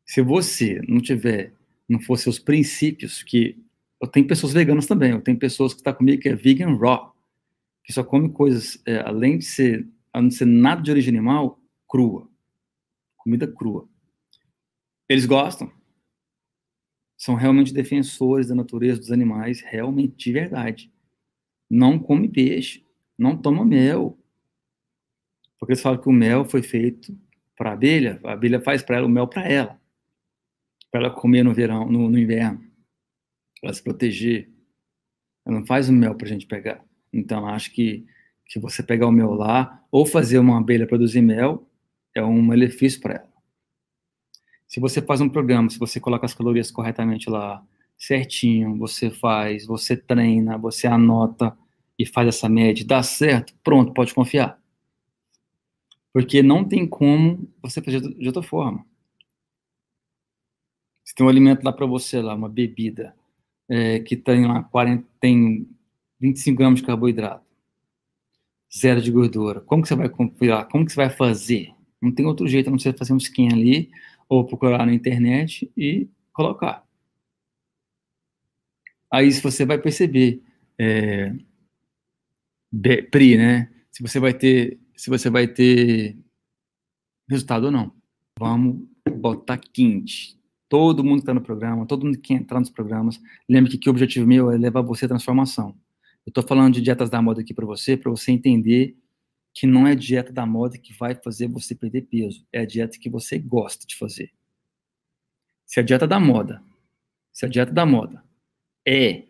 Se 0.05 0.21
você 0.21 0.81
não 0.88 0.99
tiver, 0.99 1.53
não 1.88 2.00
for 2.00 2.17
seus 2.17 2.39
princípios, 2.39 3.21
que 3.24 3.63
eu 4.02 4.08
tenho 4.08 4.28
pessoas 4.28 4.54
veganas 4.54 4.86
também, 4.86 5.12
eu 5.12 5.21
tenho 5.21 5.38
pessoas 5.38 5.74
que 5.74 5.80
estão 5.80 5.93
tá 5.93 5.98
comigo 5.98 6.21
que 6.21 6.30
é 6.30 6.36
vegan 6.36 6.76
raw, 6.78 7.15
que 7.84 7.93
só 7.93 8.04
come 8.04 8.30
coisas, 8.30 8.82
é, 8.86 8.98
além 9.00 9.38
de 9.38 9.45
ser, 9.45 9.88
além 10.12 10.30
de 10.30 10.36
ser 10.36 10.45
nada 10.45 10.82
de 10.82 10.91
origem 10.91 11.13
animal, 11.13 11.60
crua. 11.88 12.28
Comida 13.17 13.48
crua. 13.48 13.88
Eles 15.08 15.26
gostam. 15.26 15.71
São 17.15 17.36
realmente 17.36 17.74
defensores 17.74 18.48
da 18.48 18.56
natureza 18.56 19.00
dos 19.00 19.12
animais, 19.12 19.62
realmente 19.62 20.15
de 20.17 20.32
verdade. 20.32 20.91
Não 21.69 21.98
come 21.98 22.28
peixe, 22.28 22.84
não 23.17 23.38
toma 23.38 23.63
mel. 23.63 24.17
Porque 25.58 25.74
eles 25.74 25.82
falam 25.82 26.02
que 26.02 26.10
o 26.10 26.13
mel 26.13 26.43
foi 26.45 26.62
feito 26.62 27.17
para 27.56 27.71
abelha, 27.71 28.19
a 28.24 28.34
abelha 28.34 28.60
faz 28.60 28.84
para 28.84 28.98
ela 28.98 29.08
o 29.08 29.10
mel 29.10 29.28
para 29.28 29.48
ela. 29.48 29.80
Para 30.95 31.08
ela 31.08 31.13
comer 31.13 31.43
no 31.43 31.53
verão, 31.53 31.91
no, 31.91 32.10
no 32.10 32.17
inverno. 32.17 32.63
Para 33.60 33.73
se 33.73 33.84
proteger. 33.84 34.49
Ela 35.45 35.60
não 35.60 35.65
faz 35.65 35.89
o 35.89 35.91
mel 35.91 36.15
para 36.15 36.25
a 36.25 36.29
gente 36.29 36.45
pegar. 36.45 36.81
Então, 37.12 37.45
acho 37.49 37.73
que, 37.73 38.05
que 38.45 38.58
você 38.62 38.81
pegar 38.81 39.05
o 39.05 39.12
mel 39.12 39.34
lá, 39.34 39.84
ou 39.91 40.05
fazer 40.05 40.39
uma 40.39 40.58
abelha 40.58 40.88
produzir 40.88 41.19
mel, 41.19 41.69
é 42.15 42.23
um 42.23 42.41
malefício 42.41 43.01
para 43.01 43.15
ela. 43.15 43.34
Se 44.69 44.79
você 44.79 45.01
faz 45.01 45.19
um 45.19 45.27
programa, 45.27 45.69
se 45.69 45.77
você 45.77 45.99
coloca 45.99 46.25
as 46.25 46.34
calorias 46.34 46.71
corretamente 46.71 47.29
lá, 47.29 47.62
certinho, 47.97 48.77
você 48.77 49.12
faz, 49.12 49.65
você 49.65 49.97
treina, 49.97 50.58
você 50.58 50.88
anota 50.88 51.58
e 51.99 52.05
faz 52.05 52.29
essa 52.29 52.47
média, 52.47 52.86
dá 52.88 53.03
certo, 53.03 53.53
pronto, 53.62 53.91
pode 53.91 54.13
confiar. 54.13 54.58
Porque 56.13 56.41
não 56.41 56.63
tem 56.63 56.88
como 56.88 57.51
você 57.62 57.81
fazer 57.81 57.99
de 57.99 58.27
outra 58.27 58.41
forma. 58.41 58.86
Se 61.05 61.13
tem 61.13 61.25
um 61.25 61.29
alimento 61.29 61.63
lá 61.63 61.71
para 61.71 61.85
você, 61.85 62.19
lá, 62.21 62.33
uma 62.33 62.49
bebida, 62.49 63.15
é, 63.69 63.99
que 63.99 64.17
tem 64.17 64.45
lá 64.47 64.63
40, 64.63 65.07
tem 65.19 65.69
25 66.19 66.57
gramas 66.57 66.79
de 66.79 66.85
carboidrato, 66.85 67.45
zero 68.75 69.01
de 69.01 69.11
gordura, 69.11 69.61
como 69.61 69.83
que 69.83 69.87
você 69.87 69.95
vai 69.95 70.09
confiar? 70.09 70.67
Como 70.67 70.83
que 70.83 70.91
você 70.91 70.97
vai 70.97 71.09
fazer? 71.09 71.73
Não 72.01 72.11
tem 72.11 72.25
outro 72.25 72.47
jeito 72.47 72.67
a 72.67 72.71
não 72.71 72.79
ser 72.79 72.97
fazer 72.97 73.13
um 73.13 73.17
skin 73.17 73.53
ali, 73.53 73.91
ou 74.27 74.45
procurar 74.45 74.85
na 74.85 74.93
internet 74.93 75.71
e 75.77 76.09
colocar. 76.33 76.83
Aí 79.11 79.31
você 79.31 79.65
vai 79.65 79.77
perceber, 79.77 80.41
é, 80.77 81.33
PRI, 83.11 83.37
né? 83.37 83.71
Se 83.91 84.01
você 84.01 84.19
vai 84.19 84.33
ter, 84.33 84.79
se 84.95 85.09
você 85.09 85.29
vai 85.29 85.47
ter 85.47 86.17
resultado 87.29 87.65
ou 87.65 87.71
não. 87.71 87.93
Vamos 88.37 88.87
botar 89.17 89.57
quente. 89.57 90.37
Todo 90.75 91.05
mundo 91.05 91.19
que 91.19 91.21
está 91.21 91.33
no 91.33 91.39
programa, 91.39 91.85
todo 91.85 92.05
mundo 92.05 92.19
que 92.19 92.33
entrar 92.33 92.59
nos 92.59 92.69
programas, 92.69 93.17
lembre 93.47 93.71
que, 93.71 93.77
que 93.77 93.88
o 93.88 93.91
objetivo 93.91 94.27
meu 94.27 94.51
é 94.51 94.57
levar 94.57 94.81
você 94.81 95.05
à 95.05 95.07
transformação. 95.07 95.69
Eu 96.25 96.31
estou 96.31 96.45
falando 96.45 96.73
de 96.73 96.81
dietas 96.81 97.09
da 97.09 97.21
moda 97.21 97.39
aqui 97.39 97.53
para 97.53 97.65
você, 97.65 97.95
para 97.95 98.11
você 98.11 98.33
entender 98.33 98.97
que 99.53 99.65
não 99.65 99.88
é 99.88 99.95
dieta 99.95 100.33
da 100.33 100.45
moda 100.45 100.77
que 100.77 100.91
vai 100.91 101.15
fazer 101.15 101.47
você 101.47 101.73
perder 101.73 102.01
peso, 102.01 102.45
é 102.51 102.59
a 102.59 102.65
dieta 102.65 102.99
que 102.99 103.09
você 103.09 103.39
gosta 103.39 103.88
de 103.88 103.95
fazer. 103.95 104.33
Se 105.65 105.79
a 105.79 105.83
dieta 105.83 106.05
da 106.05 106.19
moda, 106.19 106.61
se 107.31 107.45
a 107.45 107.47
dieta 107.47 107.71
da 107.71 107.85
moda 107.85 108.21
é 108.85 109.27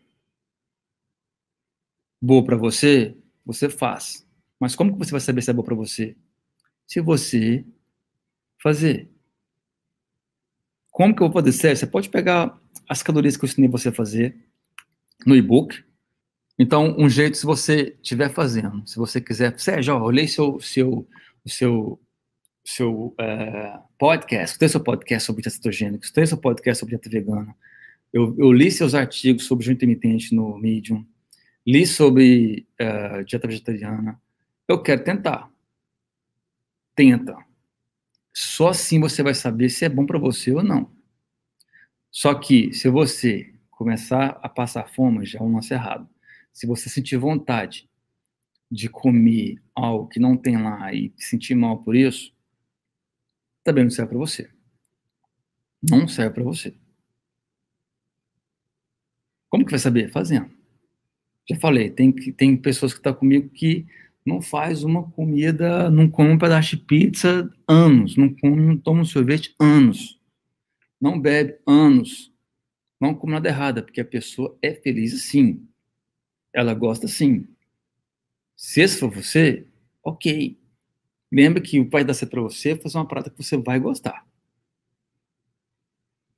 boa 2.20 2.44
para 2.44 2.58
você, 2.58 3.16
você 3.46 3.70
faz. 3.70 4.28
Mas 4.60 4.76
como 4.76 4.94
que 4.94 4.98
você 4.98 5.12
vai 5.12 5.22
saber 5.22 5.44
se 5.44 5.52
é 5.52 5.54
boa 5.54 5.64
para 5.64 5.76
você? 5.76 6.18
Se 6.88 7.00
você 7.02 7.64
fazer. 8.60 9.15
Como 10.96 11.14
que 11.14 11.22
eu 11.22 11.30
vou 11.30 11.44
fazer? 11.44 11.76
Você 11.76 11.86
pode 11.86 12.08
pegar 12.08 12.58
as 12.88 13.04
calorias 13.04 13.36
que 13.36 13.44
eu 13.44 13.50
ensinei 13.50 13.70
você 13.70 13.90
a 13.90 13.92
fazer 13.92 14.34
no 15.26 15.36
e-book, 15.36 15.84
então, 16.58 16.96
um 16.98 17.10
jeito, 17.10 17.36
se 17.36 17.46
você 17.46 17.98
estiver 18.02 18.30
fazendo, 18.30 18.88
se 18.88 18.96
você 18.96 19.20
quiser, 19.20 19.60
Sérgio, 19.60 20.10
li 20.10 20.26
seu, 20.26 20.58
seu, 20.62 21.06
seu, 21.46 22.00
seu 22.64 23.08
uh, 23.08 23.84
podcast, 23.98 24.52
escutei 24.52 24.70
seu 24.70 24.80
podcast 24.80 25.26
sobre 25.26 25.42
dieta 25.42 25.58
cetogênica, 25.58 26.26
seu 26.26 26.38
podcast 26.38 26.80
sobre 26.80 26.96
dieta 26.96 27.10
vegana, 27.10 27.54
eu, 28.14 28.34
eu, 28.38 28.54
li 28.54 28.72
seus 28.72 28.96
artigos 28.96 29.46
sobre 29.46 29.66
jejum 29.66 29.76
intermitente 29.76 30.34
no 30.34 30.58
Medium, 30.58 31.06
li 31.68 31.86
sobre 31.86 32.66
uh, 32.82 33.22
dieta 33.26 33.48
vegetariana, 33.48 34.18
eu 34.66 34.82
quero 34.82 35.04
tentar. 35.04 35.52
Tenta. 36.96 37.45
Só 38.36 38.70
assim 38.70 39.00
você 39.00 39.24
vai 39.24 39.34
saber 39.34 39.70
se 39.70 39.86
é 39.86 39.90
bom 39.90 40.06
para 40.06 40.20
você 40.20 40.52
ou 40.52 40.62
não. 40.62 40.92
Só 42.12 42.34
que, 42.36 42.74
se 42.74 42.90
você 42.90 43.54
começar 43.72 44.40
a 44.42 44.50
passar 44.50 44.90
fome, 44.90 45.26
já 45.26 45.40
é 45.40 45.42
um 45.42 45.56
lance 45.56 45.74
errado 45.74 46.10
se 46.56 46.66
você 46.66 46.90
sentir 46.90 47.18
vontade 47.18 47.90
de 48.72 48.88
comer 48.88 49.62
algo 49.76 50.08
que 50.08 50.22
não 50.22 50.38
tem 50.38 50.56
lá 50.56 50.94
e 50.94 51.14
sentir 51.18 51.54
mal 51.54 51.84
por 51.84 51.98
isso, 51.98 52.34
também 53.62 53.84
não 53.84 53.92
serve 53.92 54.12
para 54.12 54.20
você. 54.20 54.50
Não 55.84 56.08
serve 56.08 56.36
para 56.36 56.44
você. 56.46 56.74
Como 59.50 59.66
que 59.66 59.72
vai 59.72 59.80
saber? 59.80 60.10
Fazendo. 60.12 60.50
Já 61.48 61.58
falei, 61.58 61.90
tem, 61.90 62.14
tem 62.14 62.56
pessoas 62.56 62.94
que 62.94 63.00
estão 63.00 63.14
tá 63.14 63.20
comigo 63.20 63.50
que 63.50 63.86
não 64.26 64.42
faz 64.42 64.84
uma 64.84 65.10
comida, 65.12 65.90
não 65.92 66.10
come 66.10 66.32
um 66.32 66.38
pedaço 66.38 66.76
de 66.76 66.84
pizza 66.84 67.50
anos, 67.68 68.18
não, 68.18 68.34
come, 68.36 68.60
não 68.60 68.78
toma 68.78 69.02
um 69.02 69.06
sorvete 69.06 69.54
anos, 69.60 70.20
não 71.00 71.20
bebe 71.20 71.60
anos, 71.66 72.34
não 73.00 73.14
come 73.14 73.34
nada 73.34 73.48
errado, 73.48 73.84
porque 73.84 74.02
a 74.02 74.06
pessoa 74.06 74.58
é 74.62 74.74
feliz 74.74 75.14
assim. 75.14 75.68
Ela 76.52 76.74
gosta 76.74 77.08
sim. 77.08 77.48
Se 78.56 78.82
esse 78.82 79.00
for 79.00 79.12
você, 79.12 79.68
ok. 80.04 80.58
Lembra 81.32 81.62
que 81.62 81.80
o 81.80 81.90
pai 81.90 82.04
dar 82.04 82.14
certo 82.14 82.32
para 82.32 82.42
você 82.42 82.76
fazer 82.76 82.98
uma 82.98 83.08
prática 83.08 83.36
que 83.36 83.44
você 83.44 83.58
vai 83.58 83.80
gostar. 83.80 84.26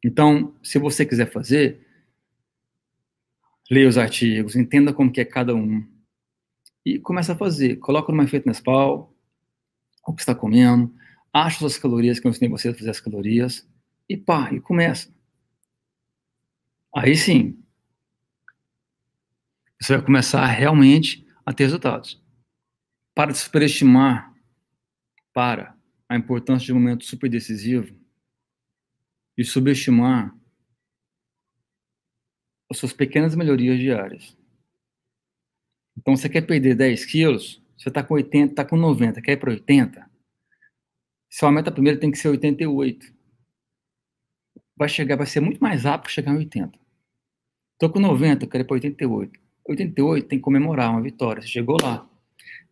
Então, 0.03 0.55
se 0.63 0.79
você 0.79 1.05
quiser 1.05 1.31
fazer, 1.31 1.85
leia 3.69 3.87
os 3.87 3.97
artigos, 3.97 4.55
entenda 4.55 4.91
como 4.91 5.11
que 5.11 5.21
é 5.21 5.25
cada 5.25 5.53
um 5.55 5.85
e 6.87 6.99
começa 6.99 7.33
a 7.33 7.37
fazer. 7.37 7.75
Coloca 7.77 8.13
no 8.13 8.17
MyFitnessPal 8.17 9.13
o 10.05 10.13
que 10.13 10.21
está 10.21 10.33
comendo, 10.33 10.95
acha 11.33 11.65
as 11.65 11.77
calorias 11.77 12.17
que 12.17 12.25
eu 12.25 12.31
ensinei 12.31 12.49
você 12.49 12.69
a 12.69 12.73
fazer 12.73 12.89
as 12.89 13.01
calorias 13.01 13.69
e 14.07 14.15
pá, 14.15 14.53
e 14.53 14.61
começa. 14.61 15.13
Aí 16.95 17.13
sim, 17.17 17.61
você 19.79 19.97
vai 19.97 20.05
começar 20.05 20.45
realmente 20.45 21.27
a 21.45 21.51
ter 21.51 21.65
resultados. 21.65 22.23
Para 23.13 23.33
de 23.33 23.37
superestimar 23.37 24.33
para 25.33 25.75
a 26.07 26.15
importância 26.15 26.67
de 26.67 26.71
um 26.71 26.79
momento 26.79 27.03
super 27.03 27.29
decisivo 27.29 27.93
e 29.37 29.43
subestimar 29.43 30.33
as 32.71 32.77
suas 32.77 32.93
pequenas 32.93 33.35
melhorias 33.35 33.77
diárias. 33.77 34.36
Então, 35.97 36.15
você 36.15 36.29
quer 36.29 36.41
perder 36.41 36.75
10 36.75 37.05
quilos, 37.05 37.61
você 37.77 37.89
está 37.89 38.03
com 38.03 38.13
80, 38.13 38.53
está 38.53 38.65
com 38.65 38.77
90, 38.77 39.21
quer 39.21 39.33
ir 39.33 39.37
para 39.37 39.51
80? 39.51 40.09
Sua 41.29 41.51
meta 41.51 41.71
primeiro 41.71 41.99
tem 41.99 42.11
que 42.11 42.17
ser 42.17 42.29
88. 42.29 43.13
Vai 44.75 44.87
chegar, 44.87 45.15
vai 45.15 45.25
ser 45.25 45.39
muito 45.39 45.59
mais 45.59 45.83
rápido 45.83 46.11
chegar 46.11 46.33
em 46.33 46.37
80. 46.37 46.77
Estou 47.73 47.89
com 47.89 47.99
90, 47.99 48.47
quero 48.47 48.63
ir 48.63 48.67
para 48.67 48.75
88. 48.75 49.39
88 49.67 50.27
tem 50.27 50.39
que 50.39 50.43
comemorar 50.43 50.91
uma 50.91 51.01
vitória. 51.01 51.41
Você 51.41 51.47
chegou 51.47 51.77
lá. 51.81 52.09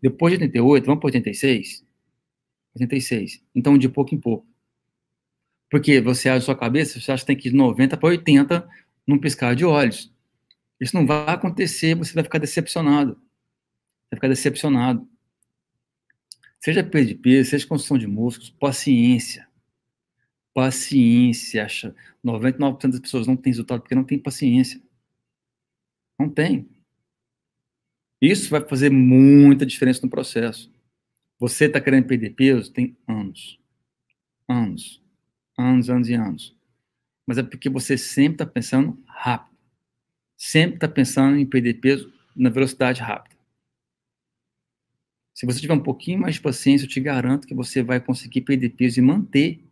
Depois 0.02 0.34
de 0.34 0.46
88, 0.46 0.86
vamos 0.86 1.00
para 1.00 1.08
86? 1.08 1.86
86. 2.76 3.44
Então, 3.54 3.78
de 3.78 3.90
pouco 3.90 4.16
em 4.16 4.20
pouco. 4.20 4.48
Porque 5.70 6.00
você 6.00 6.30
abre 6.30 6.42
sua 6.42 6.56
cabeça, 6.56 7.00
você 7.00 7.12
acha 7.12 7.24
que 7.24 7.28
tem 7.28 7.36
que 7.36 7.50
ir 7.50 7.52
de 7.52 7.58
90 7.58 7.98
para 7.98 8.10
80 8.10 8.70
num 9.06 9.20
piscar 9.20 9.56
de 9.56 9.66
olhos. 9.66 10.14
Isso 10.80 10.96
não 10.96 11.06
vai 11.06 11.34
acontecer, 11.34 11.96
você 11.96 12.14
vai 12.14 12.24
ficar 12.24 12.40
decepcionado. 12.40 13.16
Vai 14.12 14.18
ficar 14.18 14.28
decepcionado. 14.28 15.08
Seja 16.60 16.84
peso, 16.84 17.50
seja 17.50 17.68
construção 17.68 17.98
de 17.98 18.08
músculos, 18.08 18.50
paciência. 18.50 19.48
Paciência. 20.54 21.96
99% 22.24 22.92
das 22.92 23.00
pessoas 23.00 23.28
não 23.28 23.38
têm 23.38 23.52
resultado 23.52 23.82
porque 23.82 23.96
não 23.96 24.04
tem 24.04 24.18
paciência. 24.18 24.82
Não 26.20 26.30
tem. 26.30 26.68
Isso 28.22 28.50
vai 28.50 28.62
fazer 28.62 28.90
muita 28.90 29.66
diferença 29.66 30.02
no 30.02 30.10
processo. 30.10 30.72
Você 31.38 31.66
está 31.66 31.82
querendo 31.82 32.08
perder 32.08 32.32
peso? 32.32 32.72
Tem 32.72 32.98
anos. 33.08 33.60
Anos. 34.48 35.04
Anos, 35.58 35.90
anos 35.90 36.10
e 36.10 36.14
anos. 36.14 36.56
Mas 37.28 37.38
é 37.38 37.44
porque 37.44 37.70
você 37.70 37.98
sempre 37.98 38.36
está 38.36 38.46
pensando 38.46 39.02
rápido. 39.06 39.55
Sempre 40.38 40.76
está 40.76 40.88
pensando 40.88 41.38
em 41.38 41.46
perder 41.46 41.76
peso 41.76 42.14
na 42.36 42.50
velocidade 42.50 43.02
rápida. 43.02 43.36
Se 45.34 45.46
você 45.46 45.60
tiver 45.60 45.74
um 45.74 45.84
pouquinho 45.84 46.20
mais 46.20 46.36
de 46.36 46.42
paciência, 46.42 46.86
eu 46.86 46.90
te 46.90 47.00
garanto 47.00 47.48
que 47.48 47.54
você 47.54 47.84
vai 47.84 48.00
conseguir 48.00 48.42
perder 48.42 48.70
peso 48.70 49.00
e 49.00 49.02
manter. 49.02 49.64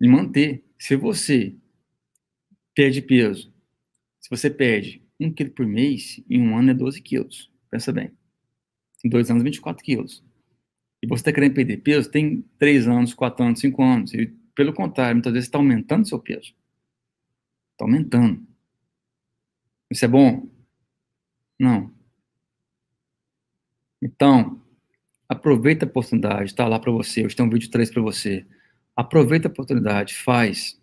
E 0.00 0.08
manter. 0.08 0.64
Se 0.78 0.96
você 0.96 1.54
perde 2.74 3.00
peso, 3.00 3.52
se 4.20 4.28
você 4.28 4.50
perde 4.50 5.02
um 5.18 5.32
quilo 5.32 5.50
por 5.50 5.66
mês, 5.66 6.20
em 6.28 6.40
um 6.42 6.58
ano 6.58 6.72
é 6.72 6.74
12 6.74 7.00
quilos. 7.00 7.50
Pensa 7.70 7.92
bem. 7.92 8.10
Em 9.04 9.08
dois 9.08 9.30
anos, 9.30 9.42
24 9.42 9.82
quilos. 9.84 10.24
E 11.02 11.06
você 11.06 11.20
está 11.20 11.32
querendo 11.32 11.54
perder 11.54 11.78
peso, 11.78 12.10
tem 12.10 12.42
três 12.58 12.88
anos, 12.88 13.14
quatro 13.14 13.44
anos, 13.44 13.60
cinco 13.60 13.82
anos. 13.82 14.12
E, 14.12 14.26
pelo 14.54 14.72
contrário, 14.72 15.14
muitas 15.14 15.32
vezes 15.32 15.46
está 15.46 15.58
aumentando 15.58 16.08
seu 16.08 16.18
peso. 16.18 16.54
Está 17.72 17.84
aumentando. 17.84 18.46
Isso 19.90 20.04
é 20.04 20.08
bom? 20.08 20.48
Não. 21.58 21.94
Então, 24.02 24.60
aproveita 25.28 25.84
a 25.84 25.88
oportunidade, 25.88 26.50
está 26.50 26.66
lá 26.68 26.78
para 26.78 26.92
você, 26.92 27.24
hoje 27.24 27.34
tem 27.34 27.44
um 27.44 27.50
vídeo 27.50 27.70
3 27.70 27.90
para 27.90 28.02
você. 28.02 28.46
Aproveita 28.94 29.48
a 29.48 29.50
oportunidade, 29.50 30.14
faz. 30.14 30.80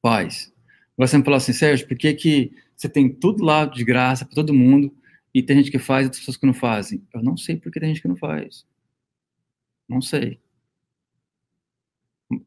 Faz. 0.00 0.52
Você 0.96 1.18
me 1.18 1.24
falou 1.24 1.36
assim, 1.36 1.52
Sérgio, 1.52 1.86
por 1.86 1.96
que, 1.96 2.12
que 2.14 2.52
você 2.76 2.88
tem 2.88 3.12
tudo 3.12 3.44
lá 3.44 3.64
de 3.64 3.84
graça 3.84 4.24
para 4.24 4.34
todo 4.34 4.54
mundo 4.54 4.94
e 5.32 5.42
tem 5.42 5.56
gente 5.58 5.70
que 5.70 5.78
faz 5.78 6.02
e 6.02 6.06
outras 6.06 6.20
pessoas 6.20 6.36
que 6.36 6.46
não 6.46 6.54
fazem? 6.54 7.06
Eu 7.14 7.22
não 7.22 7.36
sei 7.36 7.56
porque 7.56 7.80
tem 7.80 7.88
gente 7.90 8.02
que 8.02 8.08
não 8.08 8.16
faz. 8.16 8.66
Não 9.88 10.00
sei. 10.00 10.40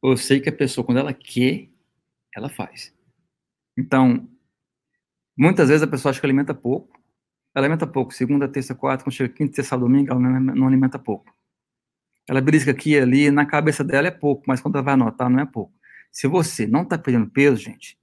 Eu 0.02 0.18
sei 0.18 0.40
que 0.40 0.50
a 0.50 0.54
pessoa, 0.54 0.86
quando 0.86 0.98
ela 0.98 1.14
quer, 1.14 1.70
ela 2.36 2.50
faz. 2.50 2.94
Então, 3.78 4.28
muitas 5.38 5.70
vezes 5.70 5.84
a 5.84 5.88
pessoa 5.88 6.12
acha 6.12 6.20
que 6.20 6.26
alimenta 6.26 6.54
pouco, 6.54 7.00
ela 7.54 7.66
alimenta 7.66 7.88
pouco. 7.88 8.14
Segunda, 8.14 8.48
terça, 8.48 8.76
quarta, 8.76 9.04
quando 9.04 9.14
chega 9.14 9.34
quinta, 9.34 9.56
sexta, 9.56 9.78
domingo, 9.78 10.12
ela 10.12 10.20
não 10.20 10.68
alimenta 10.68 11.00
pouco. 11.00 11.34
Ela 12.28 12.42
brisca 12.42 12.72
aqui 12.72 12.92
e 12.92 13.00
ali, 13.00 13.32
na 13.32 13.46
cabeça 13.46 13.84
dela 13.84 14.08
é 14.08 14.12
pouco, 14.12 14.44
mas 14.48 14.60
quando 14.60 14.76
ela 14.76 14.84
vai 14.84 14.94
anotar, 14.96 15.30
não 15.30 15.40
é 15.40 15.46
pouco. 15.46 15.74
Se 16.12 16.28
você 16.28 16.66
não 16.66 16.82
está 16.82 16.98
perdendo 16.98 17.30
peso, 17.30 17.58
gente, 17.58 17.98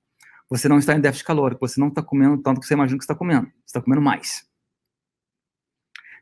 você 0.49 0.69
não 0.69 0.79
está 0.79 0.95
em 0.95 1.01
déficit 1.01 1.27
calórico, 1.27 1.67
você 1.67 1.81
não 1.81 1.89
está 1.89 2.03
comendo 2.03 2.39
tanto 2.39 2.61
que 2.61 2.67
você 2.67 2.75
imagina 2.75 2.99
que 2.99 3.05
está 3.05 3.15
comendo. 3.15 3.47
Você 3.47 3.67
está 3.67 3.81
comendo 3.81 4.03
mais. 4.03 4.47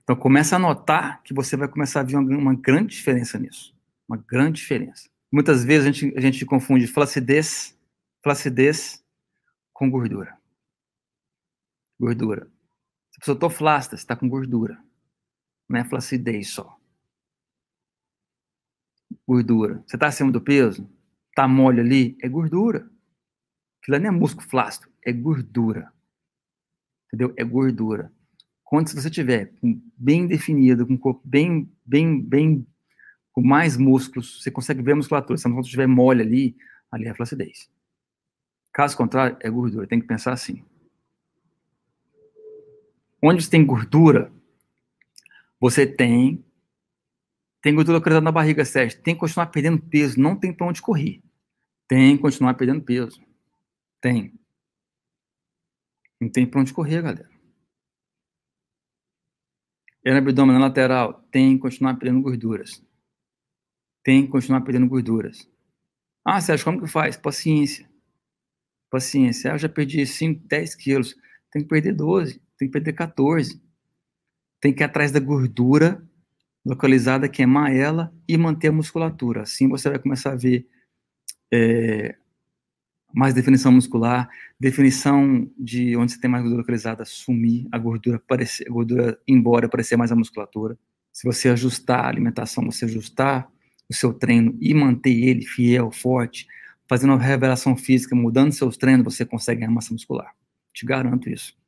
Então, 0.02 0.16
começa 0.16 0.56
a 0.56 0.58
notar 0.58 1.22
que 1.22 1.34
você 1.34 1.56
vai 1.56 1.68
começar 1.68 2.00
a 2.00 2.02
ver 2.02 2.16
uma, 2.16 2.36
uma 2.36 2.54
grande 2.54 2.96
diferença 2.96 3.38
nisso. 3.38 3.74
Uma 4.08 4.16
grande 4.16 4.60
diferença. 4.60 5.08
Muitas 5.30 5.62
vezes 5.62 5.86
a 5.86 5.92
gente, 5.92 6.18
a 6.18 6.20
gente 6.20 6.44
confunde 6.46 6.86
flacidez, 6.86 7.78
flacidez 8.22 9.04
com 9.72 9.90
gordura. 9.90 10.39
Gordura. 12.00 12.50
Se 13.10 13.18
a 13.18 13.34
pessoa 13.34 13.50
flácida, 13.50 13.94
você 13.94 14.02
está 14.02 14.16
com 14.16 14.26
gordura. 14.26 14.82
Não 15.68 15.78
é 15.78 15.84
flacidez 15.84 16.48
só. 16.48 16.74
Gordura. 19.28 19.84
Você 19.86 19.96
está 19.96 20.06
acima 20.06 20.32
do 20.32 20.40
peso? 20.40 20.90
Está 21.28 21.46
mole 21.46 21.80
ali? 21.80 22.16
É 22.22 22.28
gordura. 22.28 22.90
Aquilo 23.82 23.98
não 23.98 24.08
é 24.08 24.10
músculo 24.10 24.48
flácido, 24.48 24.88
é 25.04 25.12
gordura. 25.12 25.92
Entendeu? 27.06 27.34
É 27.36 27.44
gordura. 27.44 28.10
Quando 28.64 28.88
se 28.88 28.94
você 28.94 29.10
tiver 29.10 29.52
bem 29.96 30.26
definido, 30.26 30.86
com 30.86 30.94
o 30.94 30.98
corpo 30.98 31.20
bem, 31.22 31.70
bem, 31.84 32.22
bem, 32.22 32.66
com 33.32 33.42
mais 33.42 33.76
músculos, 33.76 34.42
você 34.42 34.50
consegue 34.50 34.80
ver 34.80 34.92
a 34.92 34.96
musculatura. 34.96 35.36
Se 35.36 35.48
não 35.48 35.60
estiver 35.60 35.86
mole 35.86 36.22
ali, 36.22 36.56
ali 36.90 37.08
é 37.08 37.14
flacidez. 37.14 37.70
Caso 38.72 38.96
contrário, 38.96 39.36
é 39.40 39.50
gordura. 39.50 39.86
Tem 39.86 40.00
que 40.00 40.06
pensar 40.06 40.32
assim. 40.32 40.64
Onde 43.22 43.42
você 43.42 43.50
tem 43.50 43.64
gordura, 43.64 44.32
você 45.60 45.86
tem 45.86 46.44
tem 47.62 47.74
gordura 47.74 47.98
localizada 47.98 48.24
na 48.24 48.32
barriga, 48.32 48.64
Sérgio. 48.64 49.02
Tem 49.02 49.14
que 49.14 49.20
continuar 49.20 49.46
perdendo 49.48 49.78
peso. 49.82 50.18
Não 50.18 50.34
tem 50.34 50.52
para 50.52 50.66
onde 50.66 50.80
correr. 50.80 51.22
Tem 51.86 52.16
que 52.16 52.22
continuar 52.22 52.54
perdendo 52.54 52.82
peso. 52.82 53.20
Tem. 54.00 54.32
Não 56.18 56.30
tem 56.30 56.46
para 56.46 56.60
onde 56.60 56.72
correr, 56.72 57.02
galera. 57.02 57.28
E 60.02 60.10
no 60.10 60.16
abdômen 60.16 60.58
lateral, 60.58 61.22
tem 61.30 61.56
que 61.56 61.60
continuar 61.60 61.96
perdendo 61.96 62.22
gorduras. 62.22 62.82
Tem 64.02 64.24
que 64.24 64.32
continuar 64.32 64.62
perdendo 64.62 64.88
gorduras. 64.88 65.46
Ah, 66.24 66.40
Sérgio, 66.40 66.64
como 66.64 66.80
que 66.80 66.86
faz? 66.86 67.18
Paciência. 67.18 67.86
Paciência. 68.90 69.50
Ah, 69.50 69.54
eu 69.54 69.58
já 69.58 69.68
perdi 69.68 70.06
5, 70.06 70.46
10 70.46 70.74
quilos. 70.76 71.14
Tem 71.52 71.62
que 71.62 71.68
perder 71.68 71.92
12 71.92 72.40
tem 72.60 72.68
que 72.68 72.72
perder 72.72 72.92
14. 72.92 73.60
Tem 74.60 74.72
que 74.74 74.82
ir 74.82 74.84
atrás 74.84 75.10
da 75.10 75.18
gordura 75.18 76.06
localizada, 76.64 77.26
queimar 77.26 77.74
ela 77.74 78.12
e 78.28 78.36
manter 78.36 78.68
a 78.68 78.72
musculatura. 78.72 79.42
Assim 79.42 79.66
você 79.66 79.88
vai 79.88 79.98
começar 79.98 80.32
a 80.32 80.36
ver 80.36 80.68
é, 81.50 82.14
mais 83.14 83.32
definição 83.32 83.72
muscular, 83.72 84.28
definição 84.58 85.50
de 85.58 85.96
onde 85.96 86.12
você 86.12 86.20
tem 86.20 86.30
mais 86.30 86.42
gordura 86.42 86.60
localizada, 86.60 87.02
sumir, 87.06 87.66
a 87.72 87.78
gordura 87.78 88.18
aparecer, 88.18 88.68
a 88.68 88.70
gordura 88.70 89.18
embora, 89.26 89.64
aparecer 89.64 89.96
mais 89.96 90.12
a 90.12 90.16
musculatura. 90.16 90.78
Se 91.10 91.26
você 91.26 91.48
ajustar 91.48 92.04
a 92.04 92.08
alimentação, 92.08 92.66
você 92.66 92.84
ajustar 92.84 93.50
o 93.88 93.94
seu 93.94 94.12
treino 94.12 94.54
e 94.60 94.74
manter 94.74 95.10
ele 95.10 95.46
fiel, 95.46 95.90
forte, 95.90 96.46
fazendo 96.86 97.14
uma 97.14 97.22
revelação 97.22 97.74
física, 97.74 98.14
mudando 98.14 98.52
seus 98.52 98.76
treinos, 98.76 99.14
você 99.14 99.24
consegue 99.24 99.60
ganhar 99.60 99.72
massa 99.72 99.94
muscular. 99.94 100.34
Te 100.74 100.84
garanto 100.84 101.30
isso. 101.30 101.58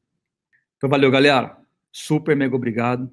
Então, 0.83 0.91
valeu, 0.91 1.13
galera. 1.13 1.57
Super 1.93 2.35
mega 2.35 2.57
obrigado. 2.57 3.09